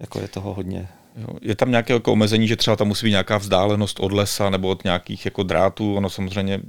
jako 0.00 0.20
je 0.20 0.28
toho 0.28 0.54
hodně. 0.54 0.88
Jo. 1.16 1.26
Je 1.42 1.56
tam 1.56 1.70
nějaké 1.70 1.92
jako 1.92 2.12
omezení, 2.12 2.48
že 2.48 2.56
třeba 2.56 2.76
tam 2.76 2.88
musí 2.88 3.06
být 3.06 3.10
nějaká 3.10 3.38
vzdálenost 3.38 4.00
od 4.00 4.12
lesa 4.12 4.50
nebo 4.50 4.68
od 4.68 4.84
nějakých 4.84 5.24
jako 5.24 5.42
drátů, 5.42 5.94
ono 5.94 6.10
samozřejmě, 6.10 6.60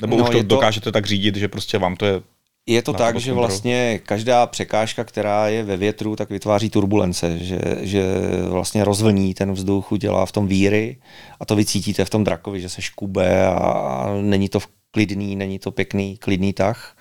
nebo 0.00 0.16
no, 0.16 0.24
už 0.24 0.30
to, 0.30 0.36
to 0.36 0.42
dokážete 0.42 0.92
tak 0.92 1.06
řídit, 1.06 1.36
že 1.36 1.48
prostě 1.48 1.78
vám 1.78 1.96
to 1.96 2.06
je 2.06 2.22
je 2.66 2.82
to 2.82 2.92
tak, 2.92 3.16
že 3.20 3.32
vlastně 3.32 4.00
každá 4.06 4.46
překážka, 4.46 5.04
která 5.04 5.48
je 5.48 5.62
ve 5.62 5.76
větru, 5.76 6.16
tak 6.16 6.30
vytváří 6.30 6.70
turbulence, 6.70 7.38
že, 7.38 7.60
že 7.80 8.04
vlastně 8.48 8.84
rozvlní 8.84 9.34
ten 9.34 9.52
vzduch, 9.52 9.92
udělá 9.92 10.26
v 10.26 10.32
tom 10.32 10.46
víry 10.46 10.96
a 11.40 11.44
to 11.44 11.56
vycítíte 11.56 12.04
v 12.04 12.10
tom 12.10 12.24
drakovi, 12.24 12.60
že 12.60 12.68
se 12.68 12.82
škube 12.82 13.46
a 13.46 14.06
není 14.22 14.48
to 14.48 14.58
klidný, 14.90 15.36
není 15.36 15.58
to 15.58 15.70
pěkný, 15.70 16.16
klidný 16.16 16.52
tah. 16.52 16.96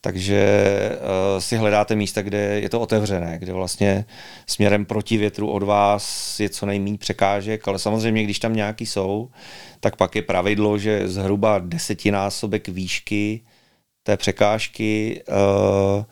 Takže 0.00 0.42
uh, 0.92 1.40
si 1.40 1.56
hledáte 1.56 1.96
místa, 1.96 2.22
kde 2.22 2.38
je 2.38 2.68
to 2.68 2.80
otevřené, 2.80 3.38
kde 3.38 3.52
vlastně 3.52 4.04
směrem 4.46 4.84
proti 4.84 5.16
větru 5.16 5.50
od 5.50 5.62
vás 5.62 6.40
je 6.40 6.48
co 6.48 6.66
nejméně 6.66 6.98
překážek, 6.98 7.68
ale 7.68 7.78
samozřejmě, 7.78 8.24
když 8.24 8.38
tam 8.38 8.56
nějaký 8.56 8.86
jsou, 8.86 9.30
tak 9.80 9.96
pak 9.96 10.16
je 10.16 10.22
pravidlo, 10.22 10.78
že 10.78 11.08
zhruba 11.08 11.58
desetinásobek 11.58 12.68
výšky 12.68 13.40
té 14.08 14.16
překážky 14.16 15.22
uh, 15.28 16.04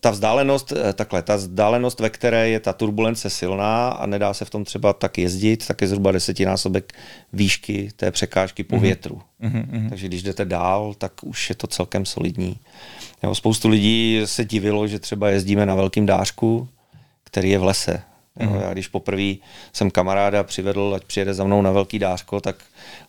ta 0.00 0.10
vzdálenost, 0.10 0.72
eh, 0.72 0.92
takhle, 0.92 1.22
ta 1.22 1.36
vzdálenost, 1.36 2.00
ve 2.00 2.10
které 2.10 2.48
je 2.48 2.60
ta 2.60 2.72
turbulence 2.72 3.30
silná 3.30 3.88
a 3.88 4.06
nedá 4.06 4.34
se 4.34 4.44
v 4.44 4.50
tom 4.50 4.64
třeba 4.64 4.92
tak 4.92 5.18
jezdit, 5.18 5.66
tak 5.66 5.80
je 5.80 5.88
zhruba 5.88 6.12
desetinásobek 6.12 6.92
výšky 7.32 7.90
té 7.96 8.10
překážky 8.10 8.64
po 8.64 8.76
mm-hmm. 8.76 8.80
větru. 8.80 9.22
Mm-hmm. 9.42 9.88
Takže 9.88 10.08
když 10.08 10.22
jdete 10.22 10.44
dál, 10.44 10.94
tak 10.98 11.12
už 11.24 11.48
je 11.48 11.54
to 11.54 11.66
celkem 11.66 12.06
solidní. 12.06 12.58
Jo, 13.22 13.34
spoustu 13.34 13.68
lidí 13.68 14.22
se 14.24 14.44
divilo, 14.44 14.86
že 14.86 14.98
třeba 14.98 15.30
jezdíme 15.30 15.66
na 15.66 15.74
velkým 15.74 16.06
dářku, 16.06 16.68
který 17.24 17.50
je 17.50 17.58
v 17.58 17.64
lese. 17.64 18.02
Jo, 18.40 18.48
mm-hmm. 18.48 18.60
Já 18.60 18.72
když 18.72 18.88
poprvé 18.88 19.34
jsem 19.72 19.90
kamaráda 19.90 20.44
přivedl, 20.44 20.92
ať 20.96 21.04
přijede 21.04 21.34
za 21.34 21.44
mnou 21.44 21.62
na 21.62 21.70
velký 21.70 21.98
dářko, 21.98 22.40
tak 22.40 22.56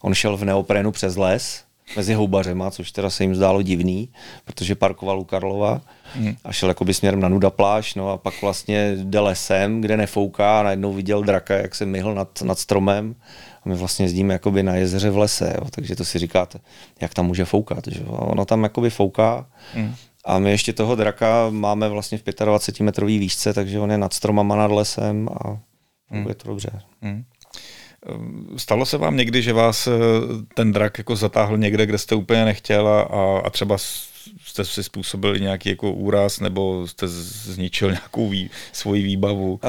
on 0.01 0.13
šel 0.13 0.37
v 0.37 0.45
neoprénu 0.45 0.91
přes 0.91 1.15
les 1.15 1.66
mezi 1.95 2.13
houbařema, 2.13 2.71
což 2.71 2.91
teda 2.91 3.09
se 3.09 3.23
jim 3.23 3.35
zdálo 3.35 3.61
divný, 3.61 4.09
protože 4.45 4.75
parkoval 4.75 5.19
u 5.19 5.23
Karlova 5.23 5.81
hmm. 6.13 6.35
a 6.43 6.51
šel 6.51 6.69
jakoby 6.69 6.93
směrem 6.93 7.19
na 7.19 7.29
Nuda 7.29 7.49
pláž, 7.49 7.95
no 7.95 8.09
a 8.09 8.17
pak 8.17 8.41
vlastně 8.41 8.95
jde 8.95 9.19
lesem, 9.19 9.81
kde 9.81 9.97
nefouká 9.97 10.59
a 10.59 10.63
najednou 10.63 10.93
viděl 10.93 11.23
draka, 11.23 11.55
jak 11.55 11.75
se 11.75 11.85
myhl 11.85 12.13
nad, 12.13 12.41
nad 12.41 12.59
stromem 12.59 13.15
a 13.65 13.69
my 13.69 13.75
vlastně 13.75 14.05
jezdíme 14.05 14.33
jakoby 14.33 14.63
na 14.63 14.75
jezeře 14.75 15.09
v 15.09 15.17
lese, 15.17 15.53
jo, 15.57 15.67
takže 15.71 15.95
to 15.95 16.05
si 16.05 16.19
říkáte, 16.19 16.59
jak 17.01 17.13
tam 17.13 17.25
může 17.25 17.45
foukat, 17.45 17.87
že 17.87 18.01
jo? 18.03 18.11
ono 18.11 18.45
tam 18.45 18.63
jakoby 18.63 18.89
fouká 18.89 19.47
hmm. 19.73 19.95
a 20.25 20.39
my 20.39 20.51
ještě 20.51 20.73
toho 20.73 20.95
draka 20.95 21.47
máme 21.49 21.89
vlastně 21.89 22.17
v 22.17 22.23
25 22.45 22.85
metrový 22.85 23.19
výšce, 23.19 23.53
takže 23.53 23.79
on 23.79 23.91
je 23.91 23.97
nad 23.97 24.13
stromama 24.13 24.55
nad 24.55 24.71
lesem 24.71 25.29
a 25.43 25.57
hmm. 26.09 26.27
je 26.27 26.35
to 26.35 26.47
dobře. 26.47 26.81
Hmm. 27.01 27.23
Stalo 28.57 28.85
se 28.85 28.97
vám 28.97 29.17
někdy, 29.17 29.41
že 29.41 29.53
vás 29.53 29.87
eh, 29.87 29.91
ten 30.53 30.71
drak 30.71 30.97
jako 30.97 31.15
zatáhl 31.15 31.57
někde, 31.57 31.85
kde 31.85 31.97
jste 31.97 32.15
úplně 32.15 32.45
nechtěl 32.45 32.87
a, 32.87 33.01
a 33.39 33.49
třeba 33.49 33.77
jste 34.45 34.65
si 34.65 34.83
způsobili 34.83 35.41
nějaký 35.41 35.69
jako 35.69 35.91
úraz 35.91 36.39
nebo 36.39 36.87
jste 36.87 37.07
zničil 37.07 37.91
nějakou 37.91 38.29
vý, 38.29 38.49
svoji 38.73 39.03
výbavu, 39.03 39.59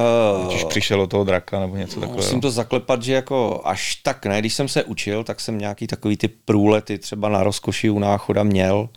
uh, 0.43 0.49
když 0.49 0.65
přišel 0.65 1.01
od 1.01 1.11
toho 1.11 1.25
draka 1.25 1.61
nebo 1.61 1.77
něco 1.77 2.01
takového? 2.01 2.17
Musím 2.17 2.41
to 2.41 2.51
zaklepat, 2.51 3.03
že 3.03 3.13
jako 3.13 3.61
až 3.65 3.95
tak 3.95 4.27
ne. 4.27 4.39
Když 4.39 4.55
jsem 4.55 4.69
se 4.69 4.85
učil, 4.85 5.25
tak 5.25 5.41
jsem 5.41 5.59
nějaký 5.59 5.87
takový 5.87 6.17
ty 6.17 6.29
průlety 6.29 6.99
třeba 6.99 7.29
na 7.29 7.43
rozkoši 7.43 7.91
u 7.91 7.99
náchoda 7.99 8.43
měl, 8.43 8.89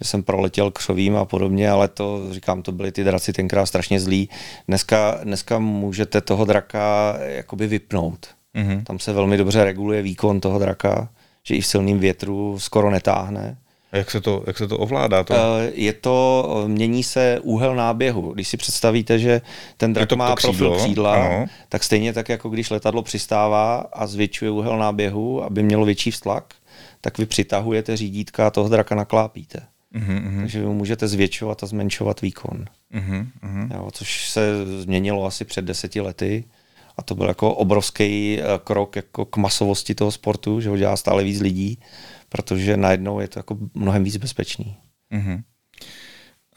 že 0.00 0.08
jsem 0.08 0.22
proletěl 0.22 0.70
křovím 0.70 1.16
a 1.16 1.24
podobně, 1.24 1.70
ale 1.70 1.88
to, 1.88 2.26
říkám, 2.30 2.62
to 2.62 2.72
byly 2.72 2.92
ty 2.92 3.04
draci 3.04 3.32
tenkrát 3.32 3.66
strašně 3.66 4.00
zlí. 4.00 4.28
Dneska, 4.68 5.20
dneska 5.24 5.58
můžete 5.58 6.20
toho 6.20 6.44
draka 6.44 7.14
jakoby 7.20 7.66
vypnout 7.66 8.39
Mm-hmm. 8.54 8.82
Tam 8.82 8.98
se 8.98 9.12
velmi 9.12 9.36
dobře 9.36 9.64
reguluje 9.64 10.02
výkon 10.02 10.40
toho 10.40 10.58
draka, 10.58 11.08
že 11.42 11.54
i 11.54 11.60
v 11.60 11.66
silným 11.66 11.98
větru 11.98 12.58
skoro 12.58 12.90
netáhne. 12.90 13.56
A 13.92 13.96
jak 13.96 14.10
se 14.10 14.20
to, 14.20 14.44
jak 14.46 14.58
se 14.58 14.68
to 14.68 14.78
ovládá? 14.78 15.24
To? 15.24 15.34
Eh, 15.34 15.70
je 15.74 15.92
to, 15.92 16.64
mění 16.66 17.02
se 17.02 17.40
úhel 17.42 17.74
náběhu. 17.74 18.32
Když 18.32 18.48
si 18.48 18.56
představíte, 18.56 19.18
že 19.18 19.40
ten 19.76 19.92
drak 19.92 20.08
to 20.08 20.16
má 20.16 20.34
křídlo, 20.34 20.68
profil 20.68 20.84
křídla, 20.84 21.14
ano. 21.14 21.46
tak 21.68 21.84
stejně 21.84 22.12
tak, 22.12 22.28
jako 22.28 22.48
když 22.48 22.70
letadlo 22.70 23.02
přistává 23.02 23.76
a 23.92 24.06
zvětšuje 24.06 24.50
úhel 24.50 24.78
náběhu, 24.78 25.44
aby 25.44 25.62
mělo 25.62 25.84
větší 25.84 26.10
vztlak, 26.10 26.54
tak 27.00 27.18
vy 27.18 27.26
přitahujete 27.26 27.96
řídítka 27.96 28.46
a 28.46 28.50
toho 28.50 28.68
draka 28.68 28.94
naklápíte. 28.94 29.62
Mm-hmm. 29.94 30.40
Takže 30.40 30.60
vy 30.60 30.66
můžete 30.66 31.08
zvětšovat 31.08 31.62
a 31.62 31.66
zmenšovat 31.66 32.20
výkon. 32.20 32.64
Mm-hmm. 32.94 33.26
Jo, 33.74 33.88
což 33.92 34.30
se 34.30 34.66
změnilo 34.80 35.26
asi 35.26 35.44
před 35.44 35.64
deseti 35.64 36.00
lety. 36.00 36.44
A 37.00 37.02
to 37.02 37.14
byl 37.14 37.28
jako 37.28 37.54
obrovský 37.54 38.38
eh, 38.40 38.44
krok 38.64 38.96
jako 38.96 39.24
k 39.24 39.36
masovosti 39.36 39.94
toho 39.94 40.12
sportu, 40.12 40.60
že 40.60 40.68
ho 40.68 40.76
dělá 40.76 40.96
stále 40.96 41.24
víc 41.24 41.40
lidí, 41.40 41.80
protože 42.28 42.76
najednou 42.76 43.20
je 43.20 43.28
to 43.28 43.38
jako 43.38 43.56
mnohem 43.74 44.04
víc 44.04 44.16
bezpečný. 44.16 44.76
Mm-hmm. 45.12 45.42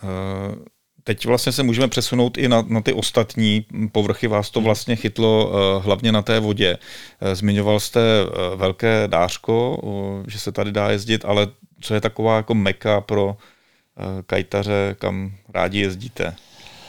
Uh... 0.03 0.63
Teď 1.03 1.25
vlastně 1.25 1.51
se 1.51 1.63
můžeme 1.63 1.87
přesunout 1.87 2.37
i 2.37 2.47
na, 2.47 2.61
na 2.61 2.81
ty 2.81 2.93
ostatní 2.93 3.65
povrchy. 3.91 4.27
Vás 4.27 4.49
to 4.49 4.59
mhm. 4.59 4.65
vlastně 4.65 4.95
chytlo 4.95 5.47
uh, 5.47 5.85
hlavně 5.85 6.11
na 6.11 6.21
té 6.21 6.39
vodě. 6.39 6.77
Uh, 6.77 7.33
zmiňoval 7.33 7.79
jste 7.79 7.99
uh, 8.25 8.59
velké 8.59 9.07
dářko, 9.07 9.77
uh, 9.77 10.23
že 10.27 10.39
se 10.39 10.51
tady 10.51 10.71
dá 10.71 10.91
jezdit, 10.91 11.25
ale 11.25 11.47
co 11.81 11.93
je 11.93 12.01
taková 12.01 12.35
jako 12.35 12.53
meka 12.53 13.01
pro 13.01 13.25
uh, 13.25 13.35
kajtaře, 14.25 14.95
kam 14.99 15.31
rádi 15.53 15.79
jezdíte? 15.79 16.35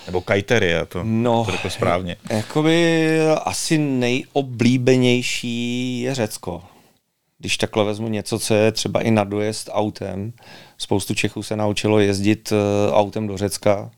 Nebo 0.07 0.21
kajterie, 0.21 0.87
to, 0.87 1.01
no, 1.05 1.45
to 1.45 1.53
řekl 1.53 1.71
správně. 1.71 2.17
Jakoby 2.31 3.19
asi 3.45 3.79
nejoblíbenější 3.79 6.01
je 6.01 6.15
Řecko. 6.15 6.63
Když 7.39 7.57
takhle 7.57 7.85
vezmu 7.85 8.09
něco, 8.09 8.39
co 8.39 8.55
je 8.55 8.73
třeba 8.73 9.01
i 9.01 9.11
na 9.11 9.25
dojezd 9.25 9.71
autem. 9.73 10.33
Spoustu 10.79 11.15
Čechů 11.15 11.43
se 11.43 11.57
naučilo 11.57 11.99
jezdit 11.99 12.53
eh, 12.53 12.57
autem 12.93 13.27
do 13.27 13.37
Řecka, 13.37 13.91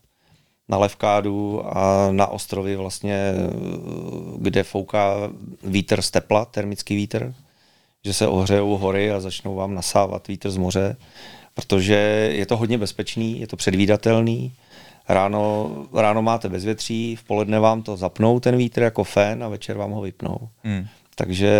na 0.69 0.79
Levkádu 0.79 1.63
a 1.77 2.09
na 2.11 2.27
ostrovy 2.27 2.77
vlastně, 2.77 3.15
eh, 3.15 3.35
kde 4.39 4.63
fouká 4.63 5.15
vítr 5.63 6.03
z 6.03 6.11
tepla, 6.11 6.45
termický 6.45 6.97
vítr, 6.97 7.35
že 8.05 8.13
se 8.13 8.27
ohřejou 8.27 8.77
hory 8.77 9.13
a 9.13 9.21
začnou 9.21 9.55
vám 9.55 9.75
nasávat 9.75 10.29
vítr 10.29 10.51
z 10.51 10.57
moře 10.57 10.97
protože 11.57 11.95
je 12.33 12.47
to 12.47 12.57
hodně 12.57 12.79
bezpečný, 12.79 13.41
je 13.41 13.47
to 13.47 13.57
předvídatelný, 13.57 14.53
ráno, 15.09 15.71
ráno 15.95 16.23
máte 16.23 16.49
bezvětří, 16.49 17.17
v 17.17 17.25
poledne 17.25 17.61
vám 17.61 17.83
to 17.83 17.97
zapnou 17.97 18.41
ten 18.41 18.57
vítr 18.57 18.83
jako 18.83 19.05
fén 19.05 19.45
a 19.45 19.49
večer 19.49 19.77
vám 19.77 19.91
ho 19.91 20.01
vypnou. 20.01 20.49
Hmm. 20.63 20.87
Takže 21.15 21.51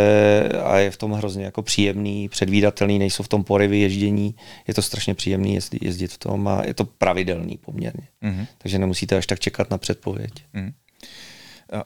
a 0.65 0.79
je 0.79 0.91
v 0.91 0.97
tom 0.97 1.13
hrozně 1.13 1.45
jako 1.45 1.63
příjemný, 1.63 2.29
předvídatelný, 2.29 2.99
nejsou 2.99 3.23
v 3.23 3.29
tom 3.29 3.45
porivy 3.45 3.79
ježdění, 3.79 4.35
je 4.69 4.75
to 4.75 4.83
strašně 4.83 5.15
příjemný 5.15 5.55
jezdit, 5.55 5.83
jezdit 5.83 6.13
v 6.13 6.19
tom 6.19 6.49
a 6.49 6.63
je 6.65 6.75
to 6.75 6.85
pravidelný 6.85 7.57
poměrně. 7.57 8.09
Mm-hmm. 8.23 8.47
Takže 8.59 8.79
nemusíte 8.79 9.17
až 9.17 9.27
tak 9.27 9.41
čekat 9.41 9.71
na 9.71 9.79
předpověď. 9.79 10.33
Mm. 10.53 10.73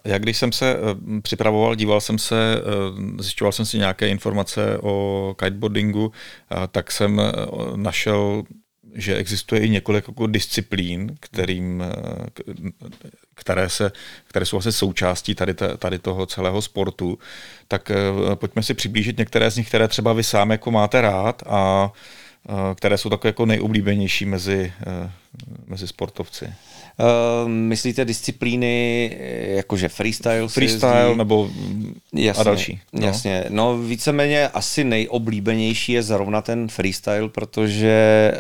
Já 0.05 0.19
když 0.19 0.37
jsem 0.37 0.53
se 0.53 0.77
eh, 0.77 1.21
připravoval, 1.21 1.75
díval 1.75 2.01
jsem 2.01 2.19
se, 2.19 2.55
eh, 2.57 3.23
zjišťoval 3.23 3.53
jsem 3.53 3.67
si 3.67 3.79
nějaké 3.79 4.09
informace 4.09 4.79
o 4.79 5.35
kiteboardingu, 5.39 6.13
tak 6.71 6.93
jsem 6.93 7.21
eh, 7.21 7.33
našel 7.77 8.43
že 8.95 9.17
existuje 9.17 9.61
i 9.61 9.69
několik 9.69 10.09
jako 10.09 10.27
disciplín, 10.27 11.17
kterým, 11.21 11.85
které, 13.35 13.69
se, 13.69 13.93
které 14.27 14.47
jsou 14.47 14.59
asi 14.59 14.73
součástí 14.73 15.35
tady, 15.35 15.55
tady 15.55 15.99
toho 15.99 16.27
celého 16.27 16.63
sportu. 16.63 17.19
Tak 17.69 17.93
pojďme 18.35 18.63
si 18.63 18.75
přiblížit 18.75 19.19
některé 19.19 19.51
z 19.51 19.57
nich, 19.57 19.69
které 19.69 19.89
třeba 19.89 20.13
vy 20.13 20.25
sám 20.25 20.51
jako 20.51 20.71
máte 20.71 21.01
rád 21.01 21.43
a 21.47 21.93
které 22.75 22.99
jsou 22.99 23.09
takové 23.09 23.29
jako 23.29 23.47
nejoblíbenější 23.47 24.25
mezi, 24.25 24.73
mezi 25.67 25.89
sportovci. 25.89 26.45
Uh, 26.45 27.49
myslíte 27.49 28.05
disciplíny 28.05 29.17
jakože 29.55 29.89
freestyle? 29.89 30.49
Freestyle 30.49 31.17
nebo 31.17 31.51
jasně, 32.15 32.41
a 32.41 32.45
další. 32.45 32.81
No. 32.93 33.07
Jasně. 33.07 33.45
No 33.49 33.79
víceméně 33.79 34.49
asi 34.49 34.85
nejoblíbenější 34.85 35.93
je 35.93 36.03
zrovna 36.03 36.43
ten 36.43 36.69
freestyle, 36.69 37.29
protože 37.29 38.33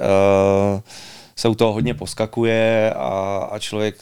uh, 0.75 0.81
se 1.37 1.49
u 1.49 1.55
toho 1.55 1.73
hodně 1.73 1.95
poskakuje 1.95 2.93
a, 2.95 3.49
a 3.53 3.59
člověk 3.59 3.97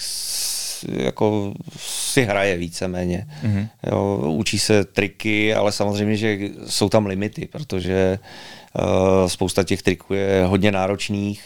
jako 0.88 1.54
si 1.76 2.22
hraje 2.22 2.56
víceméně. 2.56 3.26
Mm-hmm. 3.42 3.68
Jo, 3.86 4.22
učí 4.26 4.58
se 4.58 4.84
triky, 4.84 5.54
ale 5.54 5.72
samozřejmě, 5.72 6.16
že 6.16 6.38
jsou 6.66 6.88
tam 6.88 7.06
limity, 7.06 7.48
protože 7.52 8.18
uh, 8.74 9.28
spousta 9.28 9.64
těch 9.64 9.82
triků 9.82 10.14
je 10.14 10.44
hodně 10.44 10.72
náročných 10.72 11.42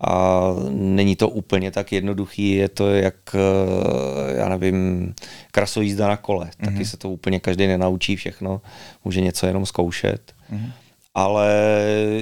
a 0.00 0.40
není 0.70 1.16
to 1.16 1.28
úplně 1.28 1.70
tak 1.70 1.92
jednoduchý, 1.92 2.50
je 2.50 2.68
to 2.68 2.90
jak, 2.90 3.14
eh, 3.34 4.38
já 4.38 4.48
nevím, 4.48 5.14
krasojízda 5.50 6.08
na 6.08 6.16
kole. 6.16 6.46
Mm-hmm. 6.46 6.64
Taky 6.64 6.84
se 6.84 6.96
to 6.96 7.10
úplně 7.10 7.40
každý 7.40 7.66
nenaučí 7.66 8.16
všechno, 8.16 8.60
může 9.04 9.20
něco 9.20 9.46
jenom 9.46 9.66
zkoušet. 9.66 10.34
Mm-hmm. 10.52 10.72
Ale 11.14 11.48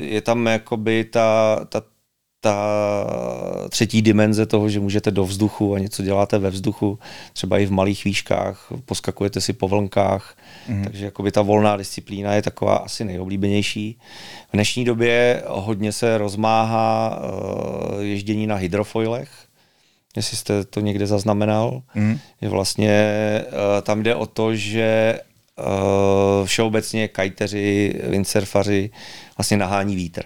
je 0.03 0.21
tam 0.21 0.47
jakoby 0.47 1.05
ta, 1.05 1.61
ta 1.69 1.83
ta 2.41 2.57
třetí 3.69 4.03
dimenze 4.03 4.47
toho, 4.47 4.69
že 4.69 4.81
můžete 4.81 5.11
do 5.11 5.25
vzduchu 5.25 5.75
a 5.75 5.79
něco 5.79 6.03
děláte 6.03 6.39
ve 6.39 6.51
vzduchu, 6.51 6.99
třeba 7.33 7.59
i 7.59 7.67
v 7.67 7.71
malých 7.71 8.05
výškách, 8.05 8.73
poskakujete 8.85 9.41
si 9.41 9.53
po 9.53 9.69
vlnkách, 9.69 10.37
mm. 10.69 10.85
takže 10.85 11.05
jakoby 11.05 11.33
ta 11.33 11.43
volná 11.43 11.77
disciplína 11.77 12.35
je 12.35 12.43
taková 12.43 12.77
asi 12.77 13.05
nejoblíbenější. 13.05 13.99
V 14.49 14.53
dnešní 14.53 14.85
době 14.85 15.43
hodně 15.47 15.93
se 15.93 16.19
rozmáhá 16.19 17.19
uh, 17.19 18.01
ježdění 18.01 18.47
na 18.47 18.57
hydrofoilech, 18.57 19.31
jestli 20.17 20.37
jste 20.37 20.65
to 20.65 20.81
někde 20.81 21.07
zaznamenal, 21.07 21.83
mm. 21.95 22.19
je 22.41 22.49
vlastně 22.49 23.05
uh, 23.47 23.83
tam 23.83 24.03
jde 24.03 24.15
o 24.15 24.27
to, 24.27 24.55
že 24.55 25.21
uh, 25.59 26.47
všeobecně 26.47 27.09
kajteři, 27.09 27.95
windsurfaři 28.09 28.91
vlastně 29.37 29.57
nahání 29.57 29.97
vítr. 29.97 30.23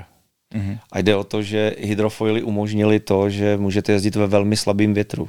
Mm-hmm. 0.52 0.78
A 0.92 0.98
jde 0.98 1.16
o 1.16 1.24
to, 1.24 1.42
že 1.42 1.76
hydrofoily 1.78 2.42
umožnili 2.42 3.00
to, 3.00 3.30
že 3.30 3.56
můžete 3.56 3.92
jezdit 3.92 4.16
ve 4.16 4.26
velmi 4.26 4.56
slabým 4.56 4.94
větru. 4.94 5.28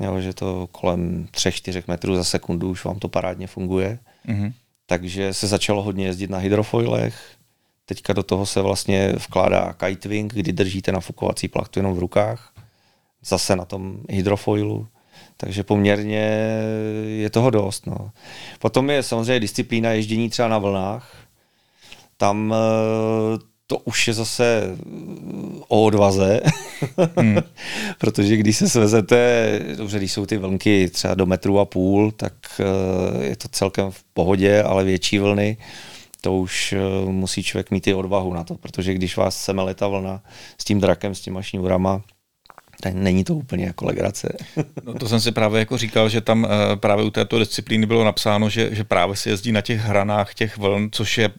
Jo, 0.00 0.20
že 0.20 0.32
to 0.32 0.68
kolem 0.72 1.28
3-4 1.30 1.82
metrů 1.88 2.16
za 2.16 2.24
sekundu 2.24 2.70
už 2.70 2.84
vám 2.84 2.98
to 2.98 3.08
parádně 3.08 3.46
funguje. 3.46 3.98
Mm-hmm. 4.28 4.52
Takže 4.86 5.34
se 5.34 5.46
začalo 5.46 5.82
hodně 5.82 6.06
jezdit 6.06 6.30
na 6.30 6.38
hydrofoilech. 6.38 7.22
Teďka 7.86 8.12
do 8.12 8.22
toho 8.22 8.46
se 8.46 8.62
vlastně 8.62 9.12
vkládá 9.12 9.72
kitewing, 9.72 10.34
kdy 10.34 10.52
držíte 10.52 10.92
nafukovací 10.92 11.48
plachtu 11.48 11.78
jenom 11.78 11.94
v 11.94 11.98
rukách. 11.98 12.52
Zase 13.24 13.56
na 13.56 13.64
tom 13.64 14.00
hydrofoilu. 14.08 14.86
Takže 15.36 15.62
poměrně 15.62 16.38
je 17.06 17.30
toho 17.30 17.50
dost. 17.50 17.86
No. 17.86 18.10
Potom 18.58 18.90
je 18.90 19.02
samozřejmě 19.02 19.40
disciplína 19.40 19.90
ježdění 19.90 20.30
třeba 20.30 20.48
na 20.48 20.58
vlnách. 20.58 21.16
Tam 22.16 22.54
eh, 22.54 23.38
to 23.72 23.78
už 23.78 24.08
je 24.08 24.14
zase 24.14 24.76
o 25.68 25.82
odvaze, 25.84 26.40
hmm. 27.16 27.38
protože 27.98 28.36
když 28.36 28.56
se 28.56 28.68
svezete, 28.68 29.60
dobře, 29.76 29.98
když 29.98 30.12
jsou 30.12 30.26
ty 30.26 30.36
vlnky 30.36 30.88
třeba 30.88 31.14
do 31.14 31.26
metru 31.26 31.58
a 31.58 31.64
půl, 31.64 32.10
tak 32.10 32.32
eh, 32.60 33.24
je 33.24 33.36
to 33.36 33.48
celkem 33.48 33.90
v 33.90 34.02
pohodě, 34.12 34.62
ale 34.62 34.84
větší 34.84 35.18
vlny, 35.18 35.56
to 36.20 36.36
už 36.36 36.72
eh, 36.72 37.10
musí 37.10 37.42
člověk 37.42 37.70
mít 37.70 37.86
i 37.86 37.94
odvahu 37.94 38.34
na 38.34 38.44
to, 38.44 38.54
protože 38.54 38.94
když 38.94 39.16
vás 39.16 39.44
semele 39.44 39.74
ta 39.74 39.88
vlna 39.88 40.22
s 40.58 40.64
tím 40.64 40.80
drakem, 40.80 41.14
s 41.14 41.20
těma 41.20 41.42
šňůrama, 41.42 42.02
tak 42.80 42.94
není 42.94 43.24
to 43.24 43.34
úplně 43.34 43.64
jako 43.64 43.86
legrace. 43.86 44.36
no 44.84 44.94
to 44.94 45.08
jsem 45.08 45.20
si 45.20 45.32
právě 45.32 45.58
jako 45.58 45.78
říkal, 45.78 46.08
že 46.08 46.20
tam 46.20 46.46
eh, 46.46 46.76
právě 46.76 47.04
u 47.04 47.10
této 47.10 47.38
disciplíny 47.38 47.86
bylo 47.86 48.04
napsáno, 48.04 48.50
že, 48.50 48.74
že 48.74 48.84
právě 48.84 49.16
se 49.16 49.30
jezdí 49.30 49.52
na 49.52 49.60
těch 49.60 49.80
hranách 49.80 50.34
těch 50.34 50.58
vln, 50.58 50.88
což 50.92 51.18
je 51.18 51.30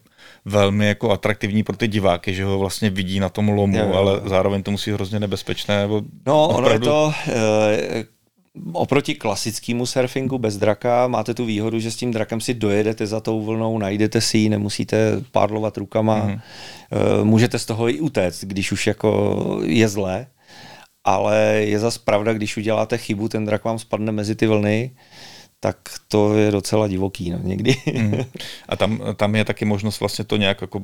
velmi 0.46 0.88
jako 0.88 1.12
atraktivní 1.12 1.64
pro 1.64 1.78
ty 1.78 1.88
diváky, 1.88 2.34
že 2.34 2.46
ho 2.46 2.60
vlastně 2.60 2.90
vidí 2.90 3.20
na 3.20 3.30
tom 3.30 3.50
lomu, 3.50 3.78
jo, 3.78 3.86
jo. 3.88 3.94
ale 3.94 4.22
zároveň 4.26 4.64
to 4.64 4.72
musí 4.72 4.92
hrozně 4.92 5.20
nebezpečné. 5.20 5.82
Nebo 5.82 6.02
no, 6.26 6.48
opravdu... 6.48 6.64
ono 6.64 6.74
je 6.74 6.80
to... 6.80 7.14
E, 7.32 8.14
oproti 8.74 9.16
klasickému 9.16 9.86
surfingu 9.86 10.38
bez 10.38 10.58
draka 10.58 11.08
máte 11.08 11.34
tu 11.34 11.46
výhodu, 11.46 11.80
že 11.80 11.92
s 11.92 11.96
tím 11.96 12.12
drakem 12.12 12.42
si 12.42 12.54
dojedete 12.54 13.08
za 13.08 13.20
tou 13.20 13.42
vlnou, 13.42 13.78
najdete 13.78 14.22
si 14.22 14.38
ji, 14.38 14.50
nemusíte 14.50 15.22
pádlovat 15.32 15.78
rukama, 15.78 16.28
mm-hmm. 16.28 16.40
e, 17.22 17.24
můžete 17.24 17.60
z 17.60 17.66
toho 17.66 17.90
i 17.90 18.00
utéct, 18.00 18.44
když 18.44 18.72
už 18.72 18.88
jako 18.88 19.62
je 19.64 19.90
zlé, 19.90 20.28
ale 21.04 21.38
je 21.66 21.80
zas 21.80 21.98
pravda, 21.98 22.34
když 22.34 22.58
uděláte 22.58 22.98
chybu, 22.98 23.30
ten 23.30 23.46
drak 23.46 23.66
vám 23.66 23.80
spadne 23.80 24.12
mezi 24.12 24.36
ty 24.36 24.48
vlny, 24.48 24.92
tak 25.64 25.78
to 26.08 26.36
je 26.36 26.52
docela 26.52 26.88
divoký 26.88 27.32
no, 27.32 27.40
někdy. 27.44 27.76
Mm. 27.94 28.14
A 28.70 28.76
tam, 28.76 29.02
tam 29.16 29.36
je 29.36 29.46
taky 29.46 29.66
možnost 29.66 30.00
vlastně 30.00 30.26
to 30.26 30.38
nějak 30.38 30.62
jako 30.62 30.82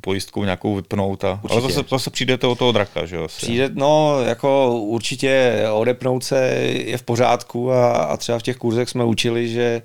pojistkou 0.00 0.44
nějakou 0.44 0.74
vypnout. 0.74 1.24
A, 1.24 1.40
ale 1.50 1.60
zase, 1.60 1.80
zase 1.90 2.10
přijdete 2.10 2.46
o 2.46 2.54
toho 2.54 2.72
draka, 2.72 3.06
že 3.06 3.16
jo? 3.16 3.26
Přijde, 3.26 3.70
no, 3.74 4.20
jako 4.22 4.78
určitě 4.80 5.62
odepnout 5.72 6.24
se 6.24 6.46
je 6.86 6.98
v 6.98 7.02
pořádku 7.02 7.72
a, 7.72 7.92
a 7.92 8.16
třeba 8.16 8.38
v 8.38 8.42
těch 8.42 8.56
kurzech 8.56 8.88
jsme 8.88 9.04
učili, 9.04 9.48
že 9.48 9.82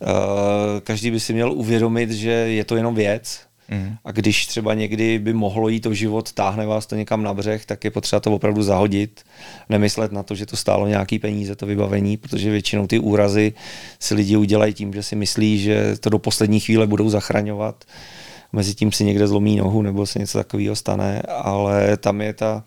uh, 0.00 0.08
každý 0.80 1.10
by 1.10 1.20
si 1.20 1.32
měl 1.32 1.52
uvědomit, 1.52 2.10
že 2.10 2.30
je 2.30 2.64
to 2.64 2.76
jenom 2.76 2.94
věc, 2.94 3.40
Mm. 3.72 3.96
A 4.04 4.12
když 4.12 4.46
třeba 4.46 4.74
někdy 4.74 5.18
by 5.18 5.32
mohlo 5.32 5.68
jít 5.68 5.86
o 5.86 5.94
život, 5.94 6.32
táhne 6.32 6.66
vás 6.66 6.86
to 6.86 6.96
někam 6.96 7.22
na 7.22 7.34
břeh, 7.34 7.66
tak 7.66 7.84
je 7.84 7.90
potřeba 7.90 8.20
to 8.20 8.32
opravdu 8.32 8.62
zahodit. 8.62 9.24
Nemyslet 9.68 10.12
na 10.12 10.22
to, 10.22 10.34
že 10.34 10.46
to 10.46 10.56
stálo 10.56 10.86
nějaký 10.86 11.18
peníze, 11.18 11.56
to 11.56 11.66
vybavení, 11.66 12.16
protože 12.16 12.50
většinou 12.50 12.86
ty 12.86 12.98
úrazy 12.98 13.52
si 13.98 14.14
lidi 14.14 14.36
udělají 14.36 14.74
tím, 14.74 14.92
že 14.92 15.02
si 15.02 15.16
myslí, 15.16 15.58
že 15.58 15.96
to 16.00 16.10
do 16.10 16.18
poslední 16.18 16.60
chvíle 16.60 16.86
budou 16.86 17.08
zachraňovat. 17.08 17.84
Mezi 18.52 18.74
tím 18.74 18.92
si 18.92 19.04
někde 19.04 19.28
zlomí 19.28 19.56
nohu 19.56 19.82
nebo 19.82 20.06
se 20.06 20.18
něco 20.18 20.38
takového 20.38 20.76
stane, 20.76 21.22
ale 21.28 21.96
tam 21.96 22.20
je 22.20 22.32
ta, 22.32 22.64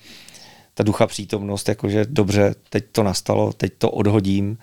ta 0.74 0.84
ducha 0.84 1.08
přítomnost, 1.08 1.70
jakože 1.70 2.06
dobře, 2.10 2.56
teď 2.70 2.86
to 2.92 3.04
nastalo, 3.04 3.54
teď 3.54 3.74
to 3.78 3.92
odhodím. 3.92 4.58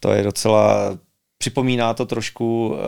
To 0.00 0.12
je 0.12 0.22
docela 0.22 0.98
Připomíná 1.38 1.94
to 1.94 2.06
trošku, 2.06 2.68
uh, 2.68 2.78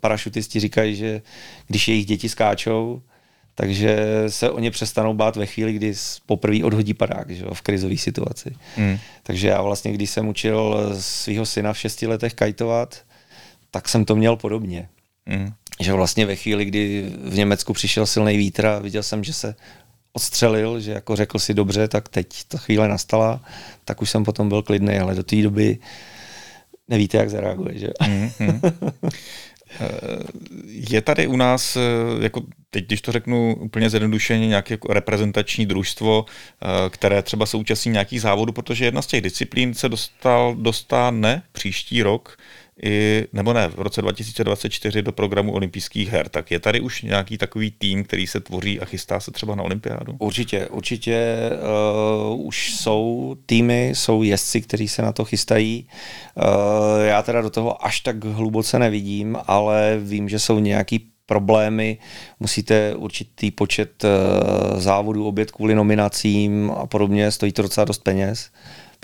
parašutisti 0.00 0.60
říkají, 0.60 0.96
že 0.96 1.22
když 1.66 1.88
jejich 1.88 2.06
děti 2.06 2.28
skáčou, 2.28 3.02
takže 3.54 4.24
se 4.28 4.50
o 4.50 4.58
ně 4.58 4.70
přestanou 4.70 5.14
bát 5.14 5.36
ve 5.36 5.46
chvíli, 5.46 5.72
kdy 5.72 5.94
poprvé 6.26 6.64
odhodí 6.64 6.94
padák 6.94 7.30
že 7.30 7.44
v 7.52 7.62
krizové 7.62 7.96
situaci. 7.96 8.56
Mm. 8.76 8.98
Takže 9.22 9.48
já 9.48 9.62
vlastně, 9.62 9.92
když 9.92 10.10
jsem 10.10 10.28
učil 10.28 10.90
svého 11.00 11.46
syna 11.46 11.72
v 11.72 11.78
šesti 11.78 12.06
letech 12.06 12.34
kajtovat, 12.34 13.02
tak 13.70 13.88
jsem 13.88 14.04
to 14.04 14.16
měl 14.16 14.36
podobně. 14.36 14.88
Mm. 15.26 15.52
Že 15.80 15.92
vlastně 15.92 16.26
ve 16.26 16.36
chvíli, 16.36 16.64
kdy 16.64 17.12
v 17.24 17.34
Německu 17.34 17.72
přišel 17.72 18.06
silný 18.06 18.36
vítr 18.36 18.66
a 18.66 18.78
viděl 18.78 19.02
jsem, 19.02 19.24
že 19.24 19.32
se 19.32 19.54
odstřelil, 20.12 20.80
že 20.80 20.92
jako 20.92 21.16
řekl 21.16 21.38
si 21.38 21.54
dobře, 21.54 21.88
tak 21.88 22.08
teď 22.08 22.26
ta 22.48 22.58
chvíle 22.58 22.88
nastala, 22.88 23.40
tak 23.84 24.02
už 24.02 24.10
jsem 24.10 24.24
potom 24.24 24.48
byl 24.48 24.62
klidný, 24.62 24.98
ale 24.98 25.14
do 25.14 25.22
té 25.22 25.42
doby 25.42 25.78
nevíte, 26.88 27.16
jak 27.16 27.30
zareaguje. 27.30 27.78
Že? 27.78 27.88
Mm-hmm. 27.88 28.60
Je 30.66 31.00
tady 31.00 31.26
u 31.26 31.36
nás, 31.36 31.76
eh, 31.76 31.80
jako 32.20 32.42
teď 32.70 32.86
když 32.86 33.00
to 33.00 33.12
řeknu 33.12 33.56
úplně 33.60 33.90
zjednodušeně, 33.90 34.48
nějaké 34.48 34.74
jako 34.74 34.92
reprezentační 34.92 35.66
družstvo, 35.66 36.24
eh, 36.26 36.66
které 36.90 37.22
třeba 37.22 37.46
současní 37.46 37.92
nějakých 37.92 38.20
závodů, 38.20 38.52
protože 38.52 38.84
jedna 38.84 39.02
z 39.02 39.06
těch 39.06 39.20
disciplín 39.20 39.74
se 39.74 39.88
dostal, 39.88 40.54
dostane 40.54 41.42
příští 41.52 42.02
rok 42.02 42.38
i, 42.82 43.26
nebo 43.32 43.52
ne, 43.52 43.68
v 43.68 43.78
roce 43.78 44.02
2024 44.02 45.02
do 45.02 45.12
programu 45.12 45.52
olympijských 45.52 46.08
her. 46.08 46.28
Tak 46.28 46.50
je 46.50 46.60
tady 46.60 46.80
už 46.80 47.02
nějaký 47.02 47.38
takový 47.38 47.70
tým, 47.70 48.04
který 48.04 48.26
se 48.26 48.40
tvoří 48.40 48.80
a 48.80 48.84
chystá 48.84 49.20
se 49.20 49.30
třeba 49.30 49.54
na 49.54 49.62
olympiádu? 49.62 50.16
Určitě, 50.18 50.66
určitě 50.66 51.36
uh, 52.32 52.46
už 52.46 52.74
jsou 52.74 53.36
týmy, 53.46 53.92
jsou 53.94 54.22
jezdci, 54.22 54.60
kteří 54.60 54.88
se 54.88 55.02
na 55.02 55.12
to 55.12 55.24
chystají. 55.24 55.88
Uh, 56.36 56.44
já 57.04 57.22
teda 57.22 57.40
do 57.40 57.50
toho 57.50 57.86
až 57.86 58.00
tak 58.00 58.24
hluboce 58.24 58.78
nevidím, 58.78 59.38
ale 59.46 59.98
vím, 60.00 60.28
že 60.28 60.38
jsou 60.38 60.58
nějaký 60.58 61.06
problémy, 61.26 61.98
musíte 62.40 62.94
určitý 62.94 63.50
počet 63.50 64.04
uh, 64.04 64.80
závodů 64.80 65.26
obět 65.26 65.50
kvůli 65.50 65.74
nominacím 65.74 66.72
a 66.76 66.86
podobně, 66.86 67.30
stojí 67.30 67.52
to 67.52 67.62
docela 67.62 67.84
dost 67.84 68.02
peněz, 68.02 68.50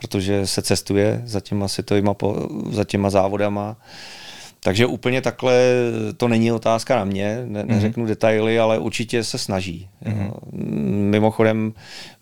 protože 0.01 0.47
se 0.47 0.63
cestuje 0.63 1.23
za 1.25 1.41
těma 1.41 1.69
světovýma, 1.69 2.15
za 2.71 2.85
těma 2.85 3.11
závodama. 3.11 3.77
Takže 4.63 4.87
úplně 4.87 5.21
takhle 5.21 5.61
to 6.17 6.29
není 6.29 6.53
otázka 6.53 6.97
na 6.97 7.05
mě, 7.05 7.43
ne, 7.47 7.61
mhm. 7.65 7.69
neřeknu 7.69 8.05
mm-hmm. 8.05 8.09
detaily, 8.09 8.59
ale 8.59 8.79
určitě 8.79 9.25
se 9.25 9.39
snaží. 9.39 9.89
Mm-hmm. 10.05 10.33
Mimochodem 11.11 11.73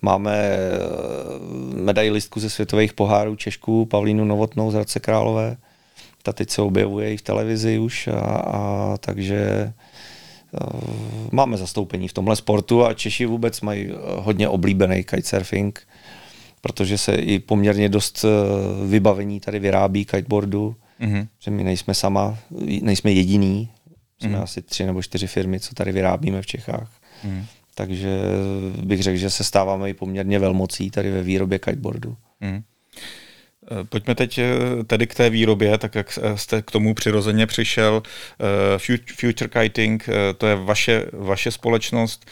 máme 0.01 0.35
eh, 0.35 0.59
medailistku 1.75 2.39
ze 2.39 2.49
světových 2.49 2.93
pohárů 2.93 3.35
Češku, 3.35 3.85
Pavlínu 3.85 4.25
Novotnou 4.25 4.71
z 4.71 4.73
Hradce 4.73 4.99
Králové. 4.99 5.57
Ta 6.23 6.33
teď 6.33 6.49
se 6.49 6.61
objevuje 6.61 7.13
i 7.13 7.17
v 7.17 7.21
televizi 7.21 7.79
už, 7.79 8.07
a, 8.07 8.19
a 8.19 8.97
takže 8.99 9.73
Eh, 10.53 11.29
máme 11.31 11.57
zastoupení 11.57 12.07
v 12.07 12.13
tomhle 12.13 12.35
sportu 12.35 12.85
a 12.85 12.93
Češi 12.93 13.25
vůbec 13.25 13.61
mají 13.61 13.89
eh, 13.89 13.93
hodně 14.15 14.49
oblíbený 14.49 15.03
kitesurfing, 15.03 15.87
protože 16.61 16.97
se 16.97 17.15
i 17.15 17.39
poměrně 17.39 17.89
dost 17.89 18.25
eh, 18.25 18.87
vybavení 18.87 19.39
tady 19.39 19.59
vyrábí 19.59 20.05
kiteboardu, 20.05 20.75
mm-hmm. 21.01 21.27
že 21.39 21.51
my 21.51 21.63
nejsme 21.63 21.93
sama, 21.93 22.37
nejsme 22.81 23.11
jediný, 23.11 23.69
jsme 24.19 24.29
mm-hmm. 24.29 24.43
asi 24.43 24.61
tři 24.61 24.85
nebo 24.85 25.01
čtyři 25.01 25.27
firmy, 25.27 25.59
co 25.59 25.75
tady 25.75 25.91
vyrábíme 25.91 26.41
v 26.41 26.45
Čechách. 26.45 26.91
Mm-hmm. 27.25 27.43
Takže 27.75 28.19
bych 28.83 29.03
řekl, 29.03 29.17
že 29.17 29.29
se 29.29 29.43
stáváme 29.43 29.89
i 29.89 29.93
poměrně 29.93 30.39
velmocí 30.39 30.91
tady 30.91 31.11
ve 31.11 31.23
výrobě 31.23 31.59
kiteboardu. 31.59 32.17
Mm-hmm. 32.41 32.63
Eh, 33.71 33.83
pojďme 33.83 34.15
teď 34.15 34.37
eh, 34.37 34.43
tedy 34.87 35.07
k 35.07 35.15
té 35.15 35.29
výrobě, 35.29 35.77
tak 35.77 35.95
jak 35.95 36.19
jste 36.35 36.61
k 36.61 36.71
tomu 36.71 36.93
přirozeně 36.93 37.47
přišel. 37.47 38.03
Eh, 38.05 38.99
Future 39.15 39.49
Kiting, 39.49 40.09
to 40.37 40.47
je 40.47 40.55
vaše, 40.55 41.05
vaše 41.13 41.51
společnost. 41.51 42.25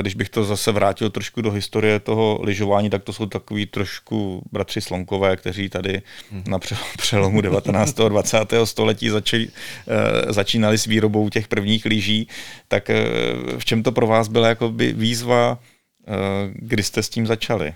Když 0.00 0.14
bych 0.14 0.28
to 0.28 0.44
zase 0.44 0.72
vrátil 0.72 1.10
trošku 1.10 1.42
do 1.42 1.50
historie 1.50 2.00
toho 2.00 2.40
lyžování, 2.42 2.90
tak 2.90 3.04
to 3.04 3.12
jsou 3.12 3.26
takový 3.26 3.66
trošku 3.66 4.42
bratři 4.52 4.80
Slonkové, 4.80 5.36
kteří 5.36 5.68
tady 5.68 6.02
hmm. 6.30 6.44
na 6.46 6.58
přelomu 6.98 7.40
19. 7.40 8.00
a 8.00 8.08
20. 8.08 8.38
století 8.64 9.08
začali, 9.08 9.48
začínali 10.28 10.78
s 10.78 10.84
výrobou 10.84 11.28
těch 11.28 11.48
prvních 11.48 11.84
lyží. 11.84 12.28
Tak 12.68 12.90
v 13.58 13.64
čem 13.64 13.82
to 13.82 13.92
pro 13.92 14.06
vás 14.06 14.28
byla 14.28 14.48
jakoby 14.48 14.92
výzva, 14.92 15.58
kdy 16.54 16.82
jste 16.82 17.02
s 17.02 17.08
tím 17.08 17.26
začali? 17.26 17.74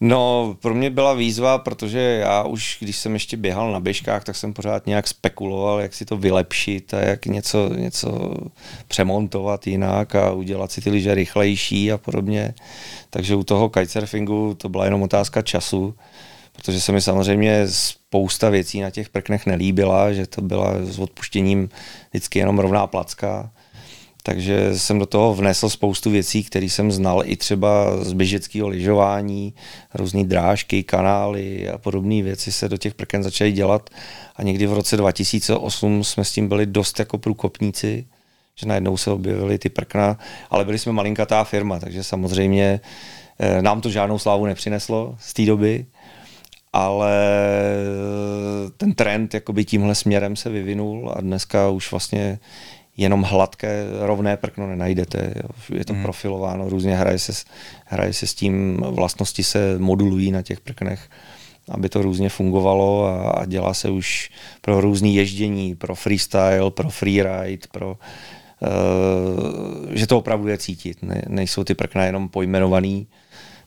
No, 0.00 0.56
pro 0.60 0.74
mě 0.74 0.90
byla 0.90 1.14
výzva, 1.14 1.58
protože 1.58 1.98
já 1.98 2.42
už, 2.42 2.76
když 2.80 2.96
jsem 2.96 3.14
ještě 3.14 3.36
běhal 3.36 3.72
na 3.72 3.80
běžkách, 3.80 4.24
tak 4.24 4.36
jsem 4.36 4.52
pořád 4.52 4.86
nějak 4.86 5.08
spekuloval, 5.08 5.80
jak 5.80 5.94
si 5.94 6.04
to 6.04 6.16
vylepšit 6.16 6.94
a 6.94 7.00
jak 7.00 7.26
něco, 7.26 7.70
něco 7.74 8.34
přemontovat 8.88 9.66
jinak 9.66 10.14
a 10.14 10.32
udělat 10.32 10.72
si 10.72 10.80
ty 10.80 10.90
lyže 10.90 11.14
rychlejší 11.14 11.92
a 11.92 11.98
podobně. 11.98 12.54
Takže 13.10 13.34
u 13.34 13.42
toho 13.44 13.68
kitesurfingu 13.68 14.54
to 14.54 14.68
byla 14.68 14.84
jenom 14.84 15.02
otázka 15.02 15.42
času, 15.42 15.94
protože 16.52 16.80
se 16.80 16.92
mi 16.92 17.00
samozřejmě 17.00 17.68
spousta 17.68 18.50
věcí 18.50 18.80
na 18.80 18.90
těch 18.90 19.08
prknech 19.08 19.46
nelíbila, 19.46 20.12
že 20.12 20.26
to 20.26 20.42
byla 20.42 20.74
s 20.84 20.98
odpuštěním 20.98 21.68
vždycky 22.10 22.38
jenom 22.38 22.58
rovná 22.58 22.86
placka 22.86 23.50
takže 24.28 24.78
jsem 24.78 24.98
do 24.98 25.06
toho 25.06 25.34
vnesl 25.34 25.68
spoustu 25.68 26.10
věcí, 26.10 26.44
které 26.44 26.66
jsem 26.66 26.92
znal 26.92 27.22
i 27.24 27.36
třeba 27.36 28.04
z 28.04 28.12
běžeckého 28.12 28.68
lyžování, 28.68 29.54
různé 29.94 30.24
drážky, 30.24 30.82
kanály 30.82 31.68
a 31.68 31.78
podobné 31.78 32.22
věci 32.22 32.52
se 32.52 32.68
do 32.68 32.76
těch 32.76 32.94
prken 32.94 33.22
začaly 33.22 33.52
dělat. 33.52 33.90
A 34.36 34.42
někdy 34.42 34.66
v 34.66 34.72
roce 34.72 34.96
2008 34.96 36.04
jsme 36.04 36.24
s 36.24 36.32
tím 36.32 36.48
byli 36.48 36.66
dost 36.66 36.98
jako 36.98 37.18
průkopníci, 37.18 38.06
že 38.54 38.66
najednou 38.66 38.96
se 38.96 39.10
objevily 39.10 39.58
ty 39.58 39.68
prkna, 39.68 40.18
ale 40.50 40.64
byli 40.64 40.78
jsme 40.78 40.92
malinkatá 40.92 41.44
firma, 41.44 41.78
takže 41.78 42.04
samozřejmě 42.04 42.80
eh, 43.38 43.62
nám 43.62 43.80
to 43.80 43.90
žádnou 43.90 44.18
slávu 44.18 44.46
nepřineslo 44.46 45.16
z 45.20 45.34
té 45.34 45.46
doby, 45.46 45.86
ale 46.72 47.12
ten 48.76 48.94
trend 48.94 49.34
jakoby 49.34 49.64
tímhle 49.64 49.94
směrem 49.94 50.36
se 50.36 50.50
vyvinul 50.50 51.12
a 51.16 51.20
dneska 51.20 51.68
už 51.68 51.90
vlastně 51.90 52.38
jenom 52.98 53.22
hladké, 53.22 53.84
rovné 54.00 54.36
prkno 54.36 54.66
nenajdete. 54.66 55.34
Je 55.74 55.84
to 55.84 55.92
hmm. 55.92 56.02
profilováno, 56.02 56.68
různě 56.68 56.96
hraje 56.96 57.18
se, 57.18 57.32
hraje 57.84 58.12
se 58.12 58.26
s 58.26 58.34
tím, 58.34 58.82
vlastnosti 58.90 59.44
se 59.44 59.78
modulují 59.78 60.30
na 60.30 60.42
těch 60.42 60.60
prknech, 60.60 61.00
aby 61.68 61.88
to 61.88 62.02
různě 62.02 62.28
fungovalo 62.28 63.04
a, 63.06 63.30
a 63.30 63.44
dělá 63.44 63.74
se 63.74 63.90
už 63.90 64.30
pro 64.60 64.80
různý 64.80 65.14
ježdění, 65.14 65.74
pro 65.74 65.94
freestyle, 65.94 66.70
pro 66.70 66.90
freeride, 66.90 67.68
pro 67.70 67.98
uh, 68.60 69.94
že 69.94 70.06
to 70.06 70.18
opravdu 70.18 70.48
je 70.48 70.58
cítit. 70.58 71.02
Ne, 71.02 71.22
nejsou 71.28 71.64
ty 71.64 71.74
prkna 71.74 72.04
jenom 72.04 72.28
pojmenovaný, 72.28 73.06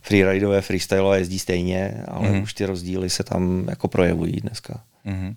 freerideové, 0.01 0.61
freestylové 0.61 1.17
jezdí 1.17 1.39
stejně, 1.39 2.03
ale 2.07 2.29
mm. 2.29 2.41
už 2.41 2.53
ty 2.53 2.65
rozdíly 2.65 3.09
se 3.09 3.23
tam 3.23 3.65
jako 3.69 3.87
projevují 3.87 4.33
dneska. 4.33 4.81
Mm. 5.05 5.33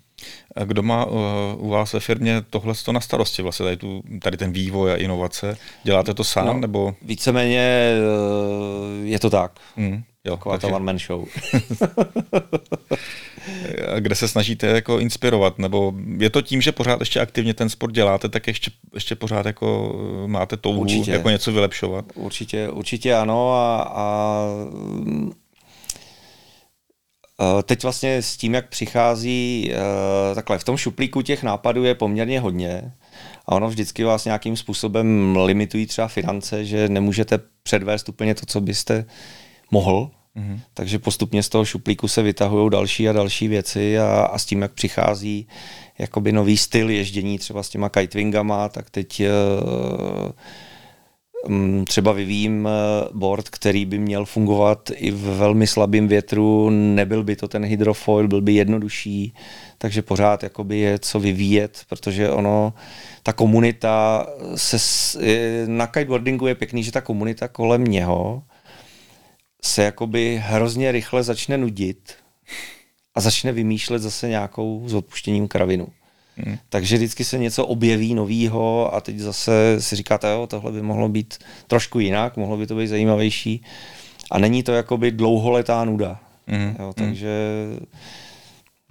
A 0.55 0.63
kdo 0.63 0.83
má 0.83 1.05
uh, 1.05 1.19
u 1.57 1.69
vás 1.69 1.93
ve 1.93 1.99
firmě 1.99 2.41
tohle 2.49 2.73
na 2.91 3.01
starosti, 3.01 3.41
vlastně 3.41 3.63
tady, 3.63 3.77
tu, 3.77 4.03
tady 4.21 4.37
ten 4.37 4.51
vývoj 4.51 4.91
a 4.91 4.95
inovace? 4.95 5.57
Děláte 5.83 6.13
to 6.13 6.23
sám? 6.23 6.45
No, 6.45 6.53
nebo? 6.53 6.95
Víceméně 7.01 7.93
uh, 8.99 9.05
je 9.05 9.19
to 9.19 9.29
tak. 9.29 9.51
Mm. 9.75 10.03
Jo, 10.25 10.35
Taková 10.37 10.57
takže... 10.57 10.75
one 10.75 10.85
man 10.85 10.99
show. 10.99 11.25
kde 13.99 14.15
se 14.15 14.27
snažíte 14.27 14.67
jako 14.67 14.99
inspirovat, 14.99 15.59
nebo 15.59 15.93
je 16.17 16.29
to 16.29 16.41
tím, 16.41 16.61
že 16.61 16.71
pořád 16.71 16.99
ještě 16.99 17.19
aktivně 17.19 17.53
ten 17.53 17.69
sport 17.69 17.91
děláte, 17.91 18.29
tak 18.29 18.47
ještě, 18.47 18.71
ještě 18.93 19.15
pořád 19.15 19.45
jako 19.45 19.95
máte 20.27 20.57
touhu 20.57 20.81
určitě. 20.81 21.11
jako 21.11 21.29
něco 21.29 21.51
vylepšovat? 21.51 22.05
Určitě, 22.15 22.69
určitě 22.69 23.15
ano 23.15 23.53
a, 23.53 23.81
a 23.81 24.45
Eh, 25.05 25.44
teď 27.63 27.83
vlastně 27.83 28.21
s 28.21 28.37
tím, 28.37 28.53
jak 28.53 28.69
přichází, 28.69 29.71
eh, 29.71 30.35
takhle 30.35 30.59
v 30.59 30.63
tom 30.63 30.77
šuplíku 30.77 31.21
těch 31.21 31.43
nápadů 31.43 31.83
je 31.83 31.95
poměrně 31.95 32.39
hodně 32.39 32.91
a 33.45 33.51
ono 33.51 33.69
vždycky 33.69 34.03
vás 34.03 34.25
nějakým 34.25 34.57
způsobem 34.57 35.37
limitují 35.43 35.85
třeba 35.85 36.07
finance, 36.07 36.65
že 36.65 36.89
nemůžete 36.89 37.39
předvést 37.63 38.09
úplně 38.09 38.35
to, 38.35 38.45
co 38.45 38.61
byste 38.61 39.05
mohl, 39.71 40.11
mm-hmm. 40.37 40.59
takže 40.73 40.99
postupně 40.99 41.43
z 41.43 41.49
toho 41.49 41.65
šuplíku 41.65 42.07
se 42.07 42.21
vytahují 42.21 42.71
další 42.71 43.09
a 43.09 43.13
další 43.13 43.47
věci 43.47 43.99
a, 43.99 44.21
a 44.25 44.37
s 44.37 44.45
tím, 44.45 44.61
jak 44.61 44.73
přichází 44.73 45.47
jakoby 45.97 46.31
nový 46.31 46.57
styl 46.57 46.89
ježdění 46.89 47.39
třeba 47.39 47.63
s 47.63 47.69
těma 47.69 47.89
kitewingama, 47.89 48.69
tak 48.69 48.89
teď 48.89 49.21
uh, 49.21 50.31
třeba 51.85 52.11
vyvíjím 52.11 52.67
eh, 52.67 53.07
board, 53.13 53.49
který 53.49 53.85
by 53.85 53.99
měl 53.99 54.25
fungovat 54.25 54.91
i 54.95 55.11
v 55.11 55.37
velmi 55.37 55.67
slabém 55.67 56.07
větru, 56.07 56.69
nebyl 56.69 57.23
by 57.23 57.35
to 57.35 57.47
ten 57.47 57.65
hydrofoil, 57.65 58.27
byl 58.27 58.41
by 58.41 58.53
jednodušší, 58.53 59.33
takže 59.77 60.01
pořád 60.01 60.43
jakoby 60.43 60.77
je 60.77 60.99
co 60.99 61.19
vyvíjet, 61.19 61.81
protože 61.89 62.31
ono, 62.31 62.73
ta 63.23 63.33
komunita 63.33 64.27
se, 64.55 64.77
na 65.67 65.87
kiteboardingu 65.87 66.47
je 66.47 66.55
pěkný, 66.55 66.83
že 66.83 66.91
ta 66.91 67.01
komunita 67.01 67.47
kolem 67.47 67.83
něho 67.83 68.43
se 69.63 69.83
jakoby 69.83 70.41
hrozně 70.43 70.91
rychle 70.91 71.23
začne 71.23 71.57
nudit 71.57 72.13
a 73.15 73.21
začne 73.21 73.51
vymýšlet 73.51 73.99
zase 73.99 74.29
nějakou 74.29 74.83
s 74.87 74.93
odpuštěním 74.93 75.47
kravinu. 75.47 75.87
Hmm. 76.37 76.57
Takže 76.69 76.95
vždycky 76.95 77.23
se 77.23 77.37
něco 77.37 77.67
objeví 77.67 78.13
novýho 78.13 78.95
a 78.95 79.01
teď 79.01 79.19
zase 79.19 79.75
si 79.79 79.95
říkáte, 79.95 80.31
jo, 80.31 80.47
tohle 80.47 80.71
by 80.71 80.81
mohlo 80.81 81.09
být 81.09 81.37
trošku 81.67 81.99
jinak, 81.99 82.37
mohlo 82.37 82.57
by 82.57 82.67
to 82.67 82.75
být 82.75 82.87
zajímavější. 82.87 83.61
A 84.31 84.39
není 84.39 84.63
to 84.63 84.71
jakoby 84.71 85.11
dlouholetá 85.11 85.85
nuda. 85.85 86.19
Hmm. 86.47 86.75
Jo, 86.79 86.93
takže 86.93 87.29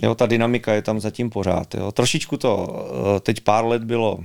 jo, 0.03 0.15
ta 0.15 0.27
dynamika 0.27 0.73
je 0.73 0.83
tam 0.83 1.01
zatím 1.01 1.31
pořád. 1.31 1.75
Jo. 1.75 1.93
Trošičku 1.93 2.37
to 2.37 2.69
eh, 3.17 3.21
teď 3.21 3.41
pár 3.41 3.65
let 3.65 3.85
bylo 3.85 4.19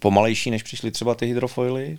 pomalejší, 0.00 0.50
než 0.50 0.62
přišly 0.62 0.90
třeba 0.90 1.14
ty 1.14 1.26
hydrofoily, 1.26 1.98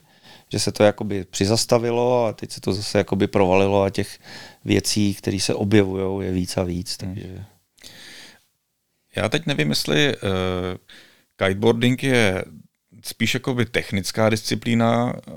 že 0.52 0.60
se 0.60 0.72
to 0.72 0.84
jakoby 0.84 1.26
přizastavilo 1.30 2.26
a 2.26 2.34
teď 2.34 2.52
se 2.52 2.62
to 2.62 2.74
zase 2.74 2.98
jakoby 2.98 3.28
provalilo 3.28 3.84
a 3.84 3.90
těch 3.90 4.20
věcí, 4.66 5.14
které 5.14 5.40
se 5.40 5.54
objevují, 5.54 6.28
je 6.28 6.34
víc 6.34 6.58
a 6.58 6.64
víc. 6.64 6.98
Takže... 6.98 7.28
Hmm. 7.28 7.44
Já 9.16 9.30
teď 9.30 9.46
nevím, 9.46 9.70
jestli 9.70 10.16
uh, 10.16 10.22
kiteboarding 11.38 12.04
je 12.04 12.44
spíš 13.04 13.34
jako 13.34 13.54
by 13.54 13.66
technická 13.66 14.30
disciplína, 14.30 15.14
eh, 15.16 15.32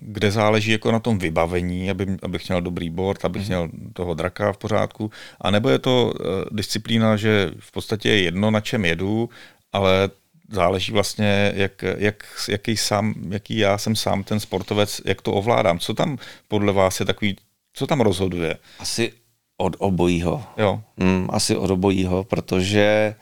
kde 0.00 0.30
záleží 0.30 0.70
jako 0.70 0.92
na 0.92 1.00
tom 1.00 1.18
vybavení, 1.18 1.90
aby, 1.90 2.16
abych 2.22 2.48
měl 2.48 2.60
dobrý 2.60 2.90
board, 2.90 3.24
abych 3.24 3.42
mhm. 3.42 3.48
měl 3.48 3.68
toho 3.92 4.14
draka 4.14 4.52
v 4.52 4.58
pořádku, 4.58 5.10
a 5.40 5.50
nebo 5.50 5.68
je 5.68 5.78
to 5.78 6.14
eh, 6.14 6.24
disciplína, 6.50 7.16
že 7.16 7.50
v 7.58 7.72
podstatě 7.72 8.08
je 8.08 8.22
jedno, 8.22 8.50
na 8.50 8.60
čem 8.60 8.84
jedu, 8.84 9.30
ale 9.72 10.10
záleží 10.50 10.92
vlastně, 10.92 11.52
jak, 11.56 11.84
jak, 11.96 12.24
jaký, 12.48 12.76
sám, 12.76 13.14
jaký 13.28 13.56
já 13.58 13.78
jsem 13.78 13.96
sám 13.96 14.24
ten 14.24 14.40
sportovec, 14.40 15.00
jak 15.04 15.22
to 15.22 15.32
ovládám. 15.32 15.78
Co 15.78 15.94
tam 15.94 16.18
podle 16.48 16.72
vás 16.72 17.00
je 17.00 17.06
takový, 17.06 17.36
co 17.72 17.86
tam 17.86 18.00
rozhoduje? 18.00 18.56
Asi 18.78 19.12
od 19.56 19.76
obojího. 19.78 20.42
Jo. 20.56 20.82
Mm, 20.96 21.28
asi 21.30 21.56
od 21.56 21.70
obojího, 21.70 22.24
protože 22.24 23.14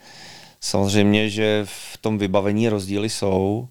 samozřejmě, 0.59 1.29
že 1.29 1.61
v 1.65 1.97
tom 1.97 2.17
vybavení 2.17 2.69
rozdíly 2.69 3.09
jsou 3.09 3.67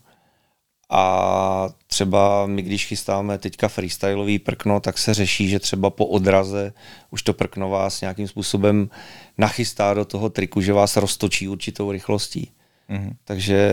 a 0.91 1.69
třeba 1.87 2.47
my, 2.47 2.63
když 2.63 2.87
chystáme 2.87 3.39
teďka 3.39 3.69
freestyleový 3.69 4.39
prkno, 4.39 4.81
tak 4.81 4.99
se 4.99 5.15
řeší, 5.15 5.49
že 5.49 5.59
třeba 5.59 5.91
po 5.91 6.07
odraze 6.07 6.73
už 7.11 7.23
to 7.23 7.33
prkno 7.33 7.71
vás 7.71 8.01
nějakým 8.01 8.29
způsobem 8.29 8.91
nachystá 9.39 9.95
do 9.95 10.05
toho 10.05 10.31
triku, 10.31 10.61
že 10.61 10.73
vás 10.73 10.97
roztočí 10.97 11.49
určitou 11.49 11.93
rychlostí. 11.93 12.51
Mm-hmm. 12.91 13.13
Takže 13.25 13.71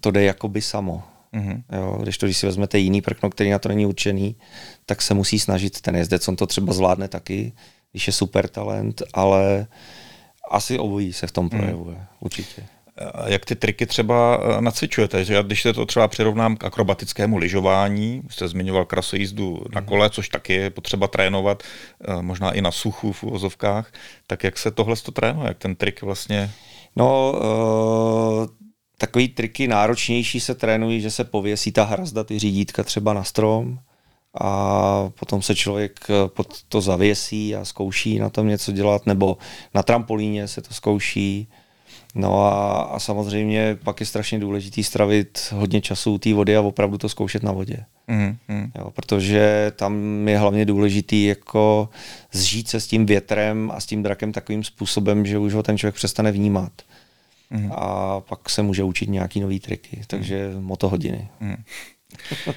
to 0.00 0.10
jde 0.10 0.24
jakoby 0.24 0.62
samo. 0.62 1.02
Mm-hmm. 1.34 1.62
Jo, 1.72 1.98
když 2.02 2.18
to, 2.18 2.26
když 2.26 2.36
si 2.36 2.46
vezmete 2.46 2.78
jiný 2.78 3.02
prkno, 3.02 3.30
který 3.30 3.50
na 3.50 3.58
to 3.58 3.68
není 3.68 3.86
určený, 3.86 4.36
tak 4.86 5.02
se 5.02 5.14
musí 5.14 5.38
snažit 5.38 5.80
ten 5.80 5.96
jezdec, 5.96 6.28
on 6.28 6.36
to 6.36 6.46
třeba 6.46 6.72
zvládne 6.72 7.08
taky, 7.08 7.52
když 7.94 8.06
je 8.06 8.12
super 8.12 8.48
talent, 8.48 9.02
ale 9.12 9.66
asi 10.50 10.78
obojí 10.78 11.12
se 11.12 11.26
v 11.26 11.32
tom 11.32 11.44
mhm. 11.46 11.58
projevuje, 11.58 11.96
mm. 11.96 12.04
určitě. 12.20 12.66
Jak 13.26 13.44
ty 13.44 13.54
triky 13.54 13.86
třeba 13.86 14.40
eh, 14.42 14.60
nacvičujete? 14.60 15.24
Že 15.24 15.42
když 15.42 15.62
se 15.62 15.72
to 15.72 15.86
třeba 15.86 16.08
přirovnám 16.08 16.56
k 16.56 16.64
akrobatickému 16.64 17.36
lyžování, 17.36 18.22
jste 18.30 18.48
zmiňoval 18.48 18.84
krasojízdu 18.84 19.64
na 19.74 19.80
mhm. 19.80 19.88
kole, 19.88 20.10
což 20.10 20.28
taky 20.28 20.52
je 20.52 20.70
potřeba 20.70 21.08
trénovat, 21.08 21.62
eh, 21.62 22.22
možná 22.22 22.52
i 22.52 22.62
na 22.62 22.70
suchu 22.70 23.12
v 23.12 23.24
uvozovkách, 23.24 23.92
tak 24.26 24.44
jak 24.44 24.58
se 24.58 24.70
tohle 24.70 24.96
to 24.96 25.12
trénuje? 25.12 25.48
Jak 25.48 25.58
ten 25.58 25.76
trik 25.76 26.02
vlastně 26.02 26.50
No, 26.96 27.32
uh, 27.32 28.46
takový 28.98 29.28
triky 29.28 29.68
náročnější 29.68 30.40
se 30.40 30.54
trénují, 30.54 31.00
že 31.00 31.10
se 31.10 31.24
pověsí 31.24 31.72
ta 31.72 31.84
hrazda, 31.84 32.24
ty 32.24 32.38
řídítka 32.38 32.82
třeba 32.82 33.12
na 33.12 33.24
strom 33.24 33.78
a 34.40 35.10
potom 35.20 35.42
se 35.42 35.54
člověk 35.54 36.00
eh, 36.10 36.28
pod 36.28 36.62
to 36.68 36.80
zavěsí 36.80 37.56
a 37.56 37.64
zkouší 37.64 38.18
na 38.18 38.30
tom 38.30 38.48
něco 38.48 38.72
dělat, 38.72 39.06
nebo 39.06 39.36
na 39.74 39.82
trampolíně 39.82 40.48
se 40.48 40.62
to 40.62 40.74
zkouší. 40.74 41.48
No 42.14 42.44
a, 42.44 42.82
a 42.82 42.98
samozřejmě 42.98 43.78
pak 43.84 44.00
je 44.00 44.06
strašně 44.06 44.38
důležitý 44.38 44.84
stravit 44.84 45.52
hodně 45.52 45.80
času 45.80 46.14
u 46.14 46.18
té 46.18 46.34
vody 46.34 46.56
a 46.56 46.60
opravdu 46.60 46.98
to 46.98 47.08
zkoušet 47.08 47.42
na 47.42 47.52
vodě. 47.52 47.84
Mm, 48.08 48.36
mm. 48.48 48.72
Jo, 48.78 48.90
protože 48.90 49.72
tam 49.76 50.28
je 50.28 50.38
hlavně 50.38 50.64
důležitý 50.64 51.24
jako 51.24 51.88
zžít 52.32 52.68
se 52.68 52.80
s 52.80 52.86
tím 52.86 53.06
větrem 53.06 53.72
a 53.74 53.80
s 53.80 53.86
tím 53.86 54.02
drakem 54.02 54.32
takovým 54.32 54.64
způsobem, 54.64 55.26
že 55.26 55.38
už 55.38 55.54
ho 55.54 55.62
ten 55.62 55.78
člověk 55.78 55.94
přestane 55.94 56.32
vnímat. 56.32 56.72
Mm. 57.50 57.72
A 57.74 58.20
pak 58.20 58.50
se 58.50 58.62
může 58.62 58.82
učit 58.82 59.08
nějaký 59.08 59.40
nový 59.40 59.60
triky, 59.60 60.00
takže 60.06 60.50
mm. 60.54 60.64
moto 60.64 60.88
hodiny. 60.88 61.28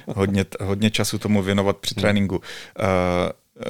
Hodně, 0.07 0.45
hodně 0.61 0.91
času 0.91 1.17
tomu 1.17 1.41
věnovat 1.41 1.77
při 1.77 1.95
tréninku. 1.95 2.35
Uh, 2.35 2.43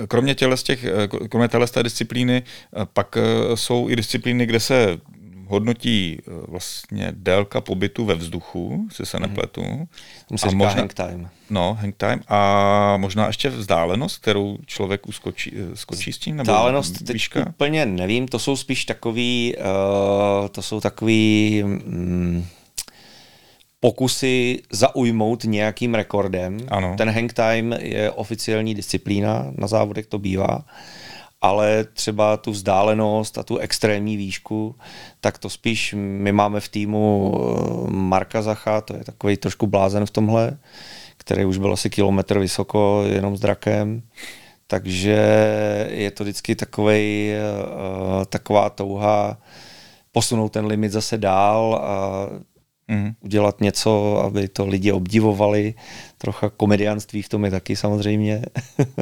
Kromě, 0.08 0.36
těles 0.36 0.64
těch, 0.64 0.86
kromě 1.30 1.48
téhle 1.48 1.68
disciplíny, 1.84 2.44
pak 2.94 3.18
jsou 3.56 3.90
i 3.90 3.96
disciplíny, 3.96 4.46
kde 4.46 4.60
se 4.60 4.98
hodnotí 5.48 6.18
eh, 6.20 6.32
vlastně 6.48 7.12
délka 7.12 7.62
pobytu 7.62 8.06
ve 8.06 8.16
vzduchu, 8.16 8.88
si 8.92 9.06
se 9.06 9.18
mhm. 9.20 9.28
nepletu. 9.28 9.64
Mm. 9.64 9.86
a 10.44 10.52
možná, 10.52 10.74
hang 10.74 10.94
time. 10.94 11.30
No, 11.50 11.78
hang 11.82 11.96
time. 11.96 12.22
A 12.28 12.98
možná 12.98 13.28
ještě 13.28 13.50
vzdálenost, 13.50 14.18
kterou 14.18 14.58
člověk 14.66 15.08
uskočí, 15.08 15.52
eh, 15.56 15.76
skočí 15.76 16.14
s 16.14 16.18
tím? 16.18 16.36
Nebo 16.36 16.52
vzdálenost 16.52 17.10
výška? 17.12 17.40
teď 17.40 17.50
úplně 17.50 17.86
nevím, 17.86 18.28
to 18.28 18.40
jsou 18.40 18.56
spíš 18.56 18.86
takový, 18.86 19.56
uh, 19.58 20.48
to 20.48 20.62
jsou 20.62 20.82
takový 20.82 21.62
um, 21.64 22.48
pokusy 23.80 24.62
zaujmout 24.72 25.44
nějakým 25.44 25.96
rekordem. 25.96 26.58
Ano. 26.68 26.96
Ten 26.98 27.10
hang 27.10 27.34
time 27.34 27.74
je 27.80 28.12
oficiální 28.12 28.76
disciplína, 28.76 29.52
na 29.58 29.68
závodech 29.68 30.08
to 30.08 30.20
bývá 30.20 30.66
ale 31.42 31.84
třeba 31.84 32.38
tu 32.38 32.52
vzdálenost 32.52 33.38
a 33.38 33.44
tu 33.44 33.58
extrémní 33.58 34.18
výšku, 34.18 34.76
tak 35.22 35.38
to 35.38 35.50
spíš 35.50 35.96
my 35.98 36.32
máme 36.32 36.60
v 36.60 36.70
týmu 36.70 37.34
eh, 37.36 37.92
Marka 37.92 38.42
Zacha, 38.42 38.82
to 38.82 38.96
je 38.96 39.04
takový 39.04 39.38
trošku 39.38 39.68
blázen 39.68 40.06
v 40.06 40.12
tomhle, 40.12 40.58
který 41.18 41.46
už 41.46 41.58
byl 41.58 41.74
asi 41.74 41.90
kilometr 41.90 42.40
vysoko 42.40 43.04
jenom 43.08 43.38
s 43.38 43.40
drakem. 43.40 44.02
Takže 44.68 45.18
je 45.90 46.12
to 46.12 46.24
vždycky 46.24 46.56
takovej, 46.56 47.34
uh, 47.40 48.26
taková 48.26 48.70
touha 48.70 49.38
posunout 50.12 50.50
ten 50.50 50.66
limit 50.66 50.92
zase 50.92 51.18
dál 51.18 51.80
a 51.84 52.28
mm. 52.88 53.14
udělat 53.22 53.62
něco, 53.62 54.18
aby 54.18 54.48
to 54.48 54.68
lidi 54.68 54.92
obdivovali. 54.92 55.74
Trocha 56.18 56.50
komedianství 56.50 57.22
v 57.22 57.30
tom 57.30 57.46
je 57.46 57.52
taky 57.52 57.76
samozřejmě. 57.76 58.42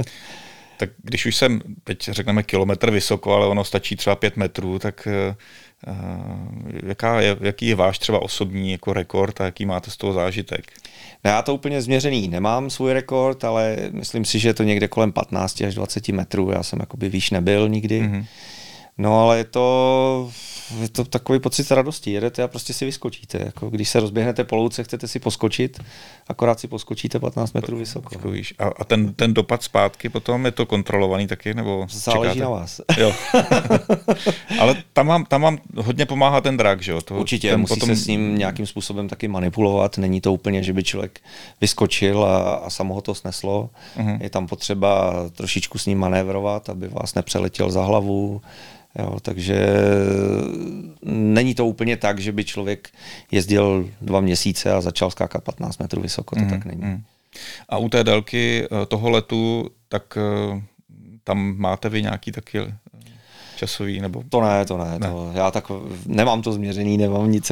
tak 0.78 0.90
když 1.04 1.26
už 1.26 1.36
jsem, 1.36 1.62
teď 1.84 2.04
řekneme 2.04 2.44
kilometr 2.44 2.92
vysoko, 2.92 3.34
ale 3.34 3.48
ono 3.48 3.64
stačí 3.64 3.96
třeba 3.96 4.16
pět 4.16 4.38
metrů, 4.38 4.80
tak 4.80 5.08
uh, 5.08 5.36
jaká 6.88 7.22
je, 7.22 7.38
jaký 7.42 7.68
je 7.68 7.76
váš 7.76 8.00
třeba 8.00 8.22
osobní 8.22 8.72
jako 8.72 8.94
rekord 8.94 9.42
a 9.42 9.46
jaký 9.46 9.66
máte 9.66 9.92
z 9.92 9.98
toho 9.98 10.14
zážitek? 10.14 10.66
No 11.24 11.32
já 11.32 11.42
to 11.42 11.54
úplně 11.54 11.82
změřený 11.82 12.28
nemám 12.28 12.70
svůj 12.70 12.94
rekord, 12.94 13.44
ale 13.44 13.78
myslím 13.92 14.26
si, 14.26 14.40
že 14.40 14.50
je 14.50 14.54
to 14.54 14.64
někde 14.64 14.88
kolem 14.88 15.12
15 15.12 15.62
až 15.62 15.76
20 15.76 16.10
metrů. 16.10 16.52
Já 16.52 16.64
jsem 16.64 16.80
jakoby 16.80 17.10
výš 17.10 17.32
nebyl 17.32 17.70
nikdy. 17.70 18.02
Mm-hmm. 18.02 18.26
No 18.98 19.20
ale 19.20 19.38
je 19.38 19.44
to 19.44 20.32
je 20.82 20.90
to 20.90 21.06
takový 21.06 21.40
pocit 21.40 21.72
radosti. 21.72 22.12
Jedete 22.12 22.44
a 22.44 22.48
prostě 22.48 22.74
si 22.74 22.86
vyskočíte. 22.86 23.42
Jako 23.46 23.70
když 23.70 23.90
se 23.90 24.00
rozběhnete 24.00 24.44
po 24.44 24.56
louce, 24.56 24.84
chcete 24.84 25.08
si 25.08 25.20
poskočit, 25.20 25.80
akorát 26.28 26.60
si 26.60 26.68
poskočíte 26.68 27.20
15 27.20 27.54
metrů 27.54 27.78
vysoko. 27.78 28.16
Jako 28.16 28.32
víš. 28.32 28.54
A, 28.60 28.64
a 28.64 28.84
ten, 28.84 29.14
ten 29.14 29.34
dopad 29.34 29.64
zpátky 29.64 30.10
potom 30.10 30.46
je 30.46 30.52
to 30.52 30.66
kontrolovaný 30.66 31.28
taky? 31.28 31.54
Nebo 31.54 31.88
Záleží 31.90 32.34
čekáte? 32.34 32.40
na 32.40 32.50
vás. 32.50 32.82
Jo. 32.98 33.14
Ale 34.60 34.84
tam 34.94 35.08
vám, 35.08 35.26
tam 35.26 35.42
vám 35.42 35.58
hodně 35.78 36.06
pomáhá 36.06 36.42
ten 36.42 36.58
drak, 36.58 36.82
že 36.82 36.92
jo? 36.92 37.02
To, 37.02 37.16
Určitě, 37.16 37.50
ten 37.50 37.60
musí 37.60 37.74
potom... 37.74 37.90
se 37.90 37.96
s 37.96 38.08
ním 38.08 38.38
nějakým 38.38 38.66
způsobem 38.66 39.08
taky 39.08 39.28
manipulovat. 39.28 39.98
Není 39.98 40.22
to 40.22 40.34
úplně, 40.34 40.64
že 40.64 40.74
by 40.74 40.84
člověk 40.84 41.20
vyskočil 41.62 42.24
a, 42.24 42.56
a 42.56 42.70
samo 42.70 42.94
ho 42.94 43.02
to 43.02 43.16
sneslo. 43.16 43.70
Uh-huh. 43.98 44.18
Je 44.22 44.30
tam 44.30 44.48
potřeba 44.48 45.14
trošičku 45.32 45.78
s 45.78 45.86
ním 45.86 46.00
manévrovat, 46.00 46.70
aby 46.70 46.88
vás 46.88 47.16
nepřeletěl 47.16 47.72
za 47.72 47.84
hlavu, 47.84 48.42
Jo, 49.00 49.20
takže 49.22 49.68
není 51.04 51.56
to 51.56 51.66
úplně 51.66 51.98
tak, 51.98 52.20
že 52.20 52.32
by 52.32 52.44
člověk 52.44 52.90
jezdil 53.32 53.90
dva 54.02 54.22
měsíce 54.22 54.72
a 54.74 54.82
začal 54.82 55.12
skákat 55.12 55.44
15 55.44 55.78
metrů 55.78 56.02
vysoko, 56.02 56.36
to 56.36 56.42
mm, 56.42 56.50
tak 56.50 56.66
není. 56.66 56.82
Mm. 56.82 57.04
A 57.70 57.78
u 57.78 57.90
té 57.90 58.04
délky 58.04 58.66
eh, 58.66 58.86
toho 58.86 59.10
letu, 59.10 59.70
tak 59.90 60.18
eh, 60.18 60.62
tam 61.24 61.56
máte 61.58 61.90
vy 61.90 62.02
nějaký 62.02 62.32
taky 62.32 62.60
eh, 62.60 62.78
časový 63.56 64.02
nebo... 64.02 64.24
To 64.30 64.42
ne, 64.42 64.66
to 64.66 64.78
ne. 64.78 65.00
ne. 65.00 65.08
To, 65.08 65.32
já 65.34 65.52
tak 65.52 65.72
nemám 66.06 66.42
to 66.42 66.52
změřený, 66.52 66.98
nemám 66.98 67.32
nic. 67.32 67.52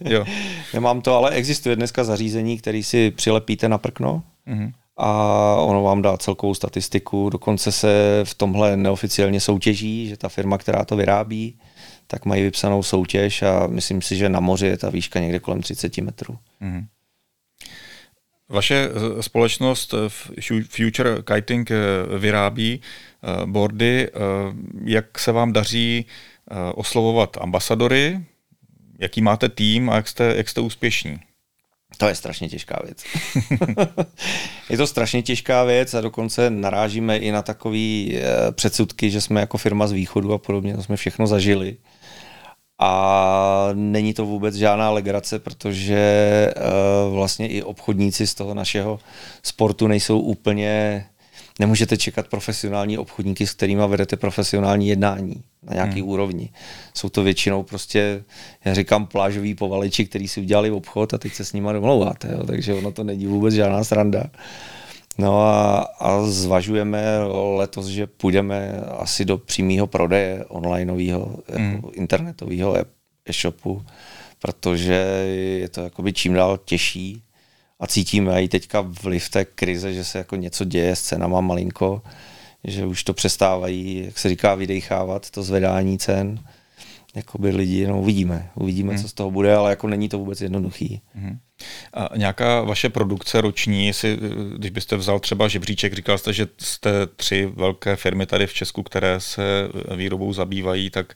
jo. 0.00 0.24
nemám 0.74 1.00
to, 1.00 1.14
ale 1.14 1.30
existuje 1.30 1.76
dneska 1.76 2.04
zařízení, 2.04 2.58
který 2.58 2.82
si 2.82 3.10
přilepíte 3.10 3.68
na 3.68 3.78
prkno. 3.78 4.22
Mm-hmm 4.48 4.72
a 5.00 5.54
ono 5.60 5.82
vám 5.82 6.02
dá 6.02 6.16
celkovou 6.16 6.54
statistiku. 6.54 7.30
Dokonce 7.30 7.72
se 7.72 8.20
v 8.24 8.34
tomhle 8.34 8.76
neoficiálně 8.76 9.40
soutěží, 9.40 10.08
že 10.08 10.16
ta 10.16 10.28
firma, 10.28 10.58
která 10.58 10.84
to 10.84 10.96
vyrábí, 10.96 11.58
tak 12.06 12.24
mají 12.24 12.42
vypsanou 12.42 12.82
soutěž 12.82 13.42
a 13.42 13.66
myslím 13.66 14.02
si, 14.02 14.16
že 14.16 14.28
na 14.28 14.40
moři 14.40 14.66
je 14.66 14.76
ta 14.76 14.90
výška 14.90 15.20
někde 15.20 15.38
kolem 15.38 15.62
30 15.62 15.98
metrů. 15.98 16.38
Mm-hmm. 16.62 16.86
Vaše 18.48 18.88
eh, 18.88 19.22
společnost 19.22 19.94
eh, 19.94 20.08
Future 20.68 21.22
Kiting 21.34 21.70
eh, 21.70 21.78
vyrábí 22.18 22.80
boardy. 23.46 24.08
Jak 24.84 25.18
se 25.18 25.32
vám 25.32 25.52
daří 25.52 26.06
oslovovat 26.74 27.36
ambasadory? 27.40 28.20
Jaký 28.98 29.22
máte 29.22 29.48
tým 29.48 29.90
a 29.90 29.96
jak 29.96 30.08
jste, 30.08 30.34
jak 30.36 30.48
jste 30.48 30.60
úspěšní? 30.60 31.18
To 32.00 32.08
je 32.08 32.14
strašně 32.14 32.48
těžká 32.48 32.80
věc. 32.84 33.04
je 34.70 34.76
to 34.76 34.86
strašně 34.86 35.22
těžká 35.22 35.64
věc 35.64 35.94
a 35.94 36.00
dokonce 36.00 36.50
narážíme 36.50 37.16
i 37.16 37.32
na 37.32 37.42
takové 37.42 37.78
eh, 37.78 38.22
předsudky, 38.52 39.10
že 39.10 39.20
jsme 39.20 39.40
jako 39.40 39.58
firma 39.58 39.86
z 39.86 39.92
východu 39.92 40.32
a 40.32 40.38
podobně, 40.38 40.76
to 40.76 40.82
jsme 40.82 40.96
všechno 40.96 41.26
zažili. 41.26 41.76
A 42.78 43.68
není 43.74 44.14
to 44.14 44.26
vůbec 44.26 44.54
žádná 44.54 44.90
legrace, 44.90 45.38
protože 45.38 46.54
uh, 46.56 47.14
vlastně 47.14 47.48
i 47.48 47.62
obchodníci 47.62 48.26
z 48.26 48.34
toho 48.34 48.54
našeho 48.54 48.98
sportu 49.42 49.86
nejsou 49.86 50.20
úplně 50.20 51.06
nemůžete 51.58 51.96
čekat 51.96 52.28
profesionální 52.28 52.98
obchodníky, 52.98 53.46
s 53.46 53.52
kterými 53.52 53.82
vedete 53.88 54.16
profesionální 54.16 54.88
jednání 54.88 55.42
na 55.62 55.74
nějaký 55.74 56.00
hmm. 56.00 56.08
úrovni. 56.08 56.50
Jsou 56.94 57.08
to 57.08 57.22
většinou 57.22 57.62
prostě, 57.62 58.24
já 58.64 58.74
říkám, 58.74 59.06
plážoví 59.06 59.54
povaleči, 59.54 60.06
kteří 60.06 60.28
si 60.28 60.40
udělali 60.40 60.70
obchod 60.70 61.14
a 61.14 61.18
teď 61.18 61.32
se 61.34 61.44
s 61.44 61.52
nimi 61.52 61.68
domlouváte, 61.72 62.28
jo? 62.32 62.46
takže 62.46 62.74
ono 62.74 62.92
to 62.92 63.04
není 63.04 63.26
vůbec 63.26 63.54
žádná 63.54 63.84
sranda. 63.84 64.24
No 65.18 65.42
a, 65.42 65.78
a 65.78 66.22
zvažujeme 66.22 67.02
letos, 67.56 67.86
že 67.86 68.06
půjdeme 68.06 68.80
asi 68.98 69.24
do 69.24 69.38
přímého 69.38 69.86
prodeje 69.86 70.44
onlineového, 70.48 71.36
hmm. 71.48 71.72
jako 71.72 71.90
internetového 71.90 72.76
e-shopu, 73.26 73.82
protože 74.38 74.94
je 75.60 75.68
to 75.68 75.80
jakoby 75.80 76.12
čím 76.12 76.34
dál 76.34 76.58
těžší 76.64 77.22
a 77.80 77.86
cítíme 77.86 78.42
i 78.42 78.48
teďka 78.48 78.80
vliv 78.80 79.28
té 79.28 79.44
krize, 79.44 79.94
že 79.94 80.04
se 80.04 80.18
jako 80.18 80.36
něco 80.36 80.64
děje 80.64 80.96
s 80.96 81.02
cenama 81.02 81.40
malinko, 81.40 82.02
že 82.64 82.86
už 82.86 83.04
to 83.04 83.12
přestávají, 83.14 84.02
jak 84.04 84.18
se 84.18 84.28
říká, 84.28 84.54
vydechávat, 84.54 85.30
to 85.30 85.42
zvedání 85.42 85.98
cen. 85.98 86.44
Jakoby 87.14 87.50
lidi, 87.50 87.86
no 87.86 88.00
uvidíme, 88.00 88.50
uvidíme, 88.54 88.92
hmm. 88.92 89.02
co 89.02 89.08
z 89.08 89.12
toho 89.12 89.30
bude, 89.30 89.54
ale 89.54 89.70
jako 89.70 89.88
není 89.88 90.08
to 90.08 90.18
vůbec 90.18 90.40
jednoduchý. 90.40 91.00
Hmm. 91.14 91.38
A 91.94 92.08
nějaká 92.16 92.62
vaše 92.62 92.88
produkce 92.88 93.40
roční, 93.40 93.86
jestli, 93.86 94.18
když 94.56 94.70
byste 94.70 94.96
vzal 94.96 95.20
třeba 95.20 95.48
žebříček, 95.48 95.94
říkal 95.94 96.18
jste, 96.18 96.32
že 96.32 96.48
jste 96.58 96.90
tři 97.16 97.46
velké 97.46 97.96
firmy 97.96 98.26
tady 98.26 98.46
v 98.46 98.54
Česku, 98.54 98.82
které 98.82 99.20
se 99.20 99.42
výrobou 99.96 100.32
zabývají, 100.32 100.90
tak 100.90 101.14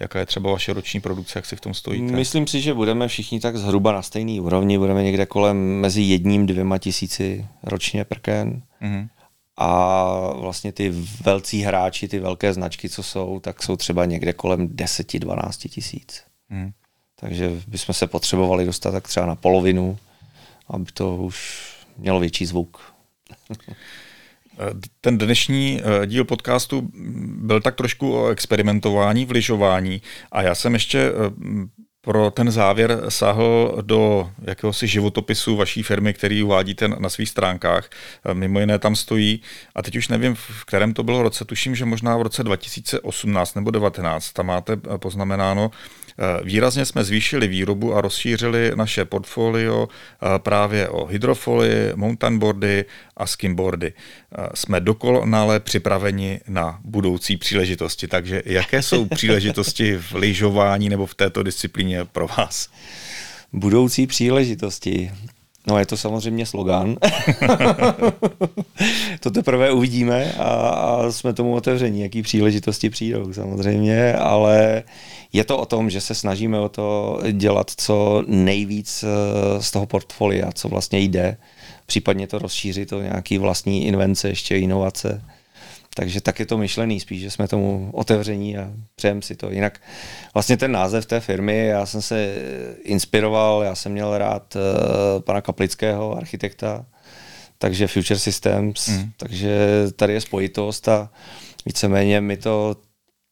jaká 0.00 0.18
je 0.18 0.26
třeba 0.26 0.52
vaše 0.52 0.72
roční 0.72 1.00
produkce, 1.00 1.38
jak 1.38 1.46
si 1.46 1.56
v 1.56 1.60
tom 1.60 1.74
stojíte? 1.74 2.12
Myslím 2.12 2.46
si, 2.46 2.60
že 2.60 2.74
budeme 2.74 3.08
všichni 3.08 3.40
tak 3.40 3.56
zhruba 3.56 3.92
na 3.92 4.02
stejné 4.02 4.40
úrovni, 4.40 4.78
budeme 4.78 5.02
někde 5.02 5.26
kolem 5.26 5.80
mezi 5.80 6.02
jedním, 6.02 6.46
dvěma 6.46 6.78
tisíci 6.78 7.46
ročně 7.62 8.04
prken. 8.04 8.62
Mm-hmm. 8.82 9.08
A 9.56 10.32
vlastně 10.32 10.72
ty 10.72 10.92
velcí 11.24 11.62
hráči, 11.62 12.08
ty 12.08 12.18
velké 12.18 12.52
značky, 12.52 12.88
co 12.88 13.02
jsou, 13.02 13.40
tak 13.40 13.62
jsou 13.62 13.76
třeba 13.76 14.04
někde 14.04 14.32
kolem 14.32 14.68
10-12 14.68 15.68
tisíc. 15.68 16.22
Mm. 16.48 16.70
Takže 17.20 17.50
bychom 17.66 17.94
se 17.94 18.06
potřebovali 18.06 18.64
dostat 18.64 18.90
tak 18.90 19.08
třeba 19.08 19.26
na 19.26 19.34
polovinu, 19.34 19.98
aby 20.68 20.92
to 20.92 21.16
už 21.16 21.66
mělo 21.96 22.20
větší 22.20 22.46
zvuk. 22.46 22.94
Ten 25.00 25.18
dnešní 25.18 25.80
eh, 25.80 26.06
díl 26.06 26.24
podcastu 26.24 26.88
byl 27.38 27.60
tak 27.60 27.74
trošku 27.74 28.14
o 28.14 28.28
experimentování 28.28 29.26
v 29.26 29.30
lyžování 29.30 30.02
a 30.32 30.42
já 30.42 30.54
jsem 30.54 30.74
ještě 30.74 30.98
eh, 30.98 31.12
pro 32.00 32.30
ten 32.30 32.50
závěr 32.50 33.02
sáhl 33.08 33.78
do 33.82 34.30
jakéhosi 34.42 34.86
životopisu 34.86 35.56
vaší 35.56 35.82
firmy, 35.82 36.14
který 36.14 36.42
uvádíte 36.42 36.88
na 36.88 37.08
svých 37.08 37.28
stránkách. 37.28 37.90
Eh, 38.24 38.34
mimo 38.34 38.60
jiné 38.60 38.78
tam 38.78 38.96
stojí, 38.96 39.42
a 39.74 39.82
teď 39.82 39.96
už 39.96 40.08
nevím, 40.08 40.34
v 40.34 40.64
kterém 40.64 40.94
to 40.94 41.02
bylo 41.02 41.22
roce, 41.22 41.44
tuším, 41.44 41.74
že 41.74 41.84
možná 41.84 42.16
v 42.16 42.22
roce 42.22 42.44
2018 42.44 43.54
nebo 43.54 43.70
2019, 43.70 44.32
tam 44.32 44.46
máte 44.46 44.76
poznamenáno, 44.76 45.70
výrazně 46.44 46.84
jsme 46.84 47.04
zvýšili 47.04 47.48
výrobu 47.48 47.94
a 47.94 48.00
rozšířili 48.00 48.72
naše 48.74 49.04
portfolio 49.04 49.88
eh, 49.88 50.38
právě 50.38 50.88
o 50.88 51.06
hydrofolie, 51.06 51.92
mountainboardy 51.96 52.84
a 53.16 53.26
skimboardy. 53.26 53.92
Eh, 53.92 54.46
jsme 54.54 54.80
dokonale 54.80 55.60
připraveni 55.60 56.40
na 56.48 56.80
budoucí 56.84 57.36
příležitosti. 57.36 58.08
Takže 58.08 58.42
jaké 58.46 58.82
jsou 58.82 59.04
příležitosti 59.14 59.96
v 59.96 60.14
lyžování 60.14 60.88
nebo 60.88 61.06
v 61.06 61.14
této 61.14 61.42
disciplíně 61.42 62.04
pro 62.04 62.26
vás? 62.26 62.68
Budoucí 63.52 64.06
příležitosti. 64.06 65.12
No 65.66 65.78
je 65.78 65.86
to 65.86 65.96
samozřejmě 65.96 66.46
slogan. 66.46 66.96
to 69.20 69.30
teprve 69.30 69.72
uvidíme 69.72 70.32
a, 70.32 70.42
a 70.44 71.10
jsme 71.10 71.32
tomu 71.32 71.54
otevření, 71.54 72.00
jaký 72.00 72.22
příležitosti 72.22 72.90
přijdou 72.90 73.32
samozřejmě, 73.32 74.14
ale 74.14 74.82
je 75.32 75.44
to 75.44 75.58
o 75.58 75.66
tom, 75.66 75.90
že 75.90 76.00
se 76.00 76.14
snažíme 76.14 76.60
o 76.60 76.68
to 76.68 77.20
dělat 77.32 77.70
co 77.76 78.24
nejvíc 78.26 79.04
eh, 79.04 79.62
z 79.62 79.70
toho 79.70 79.86
portfolia, 79.86 80.52
co 80.52 80.68
vlastně 80.68 80.98
jde, 80.98 81.36
případně 81.86 82.26
to 82.26 82.38
rozšířit 82.38 82.92
o 82.92 83.02
nějaký 83.02 83.38
vlastní 83.38 83.86
invence, 83.86 84.28
ještě 84.28 84.58
inovace. 84.58 85.22
Takže 85.96 86.20
tak 86.20 86.40
je 86.40 86.46
to 86.46 86.58
myšlený 86.58 87.00
spíš, 87.00 87.20
že 87.20 87.30
jsme 87.30 87.48
tomu 87.48 87.90
otevření 87.92 88.58
a 88.58 88.72
přejem 88.94 89.22
si 89.22 89.36
to. 89.36 89.50
Jinak 89.50 89.80
vlastně 90.34 90.56
ten 90.56 90.72
název 90.72 91.06
té 91.06 91.20
firmy, 91.20 91.66
já 91.66 91.86
jsem 91.86 92.02
se 92.02 92.34
inspiroval, 92.84 93.62
já 93.62 93.74
jsem 93.74 93.92
měl 93.92 94.18
rád 94.18 94.56
uh, 94.56 94.62
pana 95.22 95.40
Kaplického, 95.40 96.16
architekta, 96.16 96.86
takže 97.58 97.86
Future 97.86 98.18
Systems, 98.18 98.88
mm. 98.88 99.10
takže 99.16 99.58
tady 99.96 100.12
je 100.12 100.20
spojitost 100.20 100.88
a 100.88 101.10
víceméně 101.66 102.20
mi 102.20 102.36
to 102.36 102.76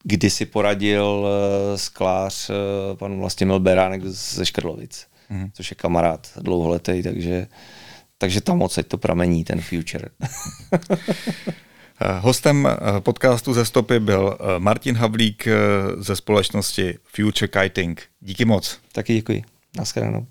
kdysi 0.04 0.46
poradil 0.46 1.04
uh, 1.04 1.76
sklář 1.76 2.50
uh, 2.50 2.96
pan 2.96 3.18
Vlastimil 3.18 3.60
Beránek 3.60 4.04
ze 4.06 4.46
Škrlovic, 4.46 5.06
mm. 5.30 5.50
což 5.52 5.70
je 5.70 5.74
kamarád 5.74 6.28
dlouholetý, 6.40 7.02
takže, 7.02 7.46
takže 8.18 8.40
tam 8.40 8.58
moc 8.58 8.78
to 8.88 8.98
pramení, 8.98 9.44
ten 9.44 9.60
Future. 9.60 10.08
Eh, 12.04 12.18
hostem 12.20 12.68
podcastu 13.00 13.54
ze 13.54 13.64
stopy 13.64 14.00
byl 14.00 14.38
Martin 14.58 14.96
Havlík 14.96 15.48
ze 15.98 16.16
společnosti 16.16 16.98
Future 17.04 17.48
Kiting. 17.48 18.02
Díky 18.20 18.44
moc. 18.44 18.78
Taky 18.92 19.14
děkuji. 19.14 19.44
Naschledanou. 19.76 20.26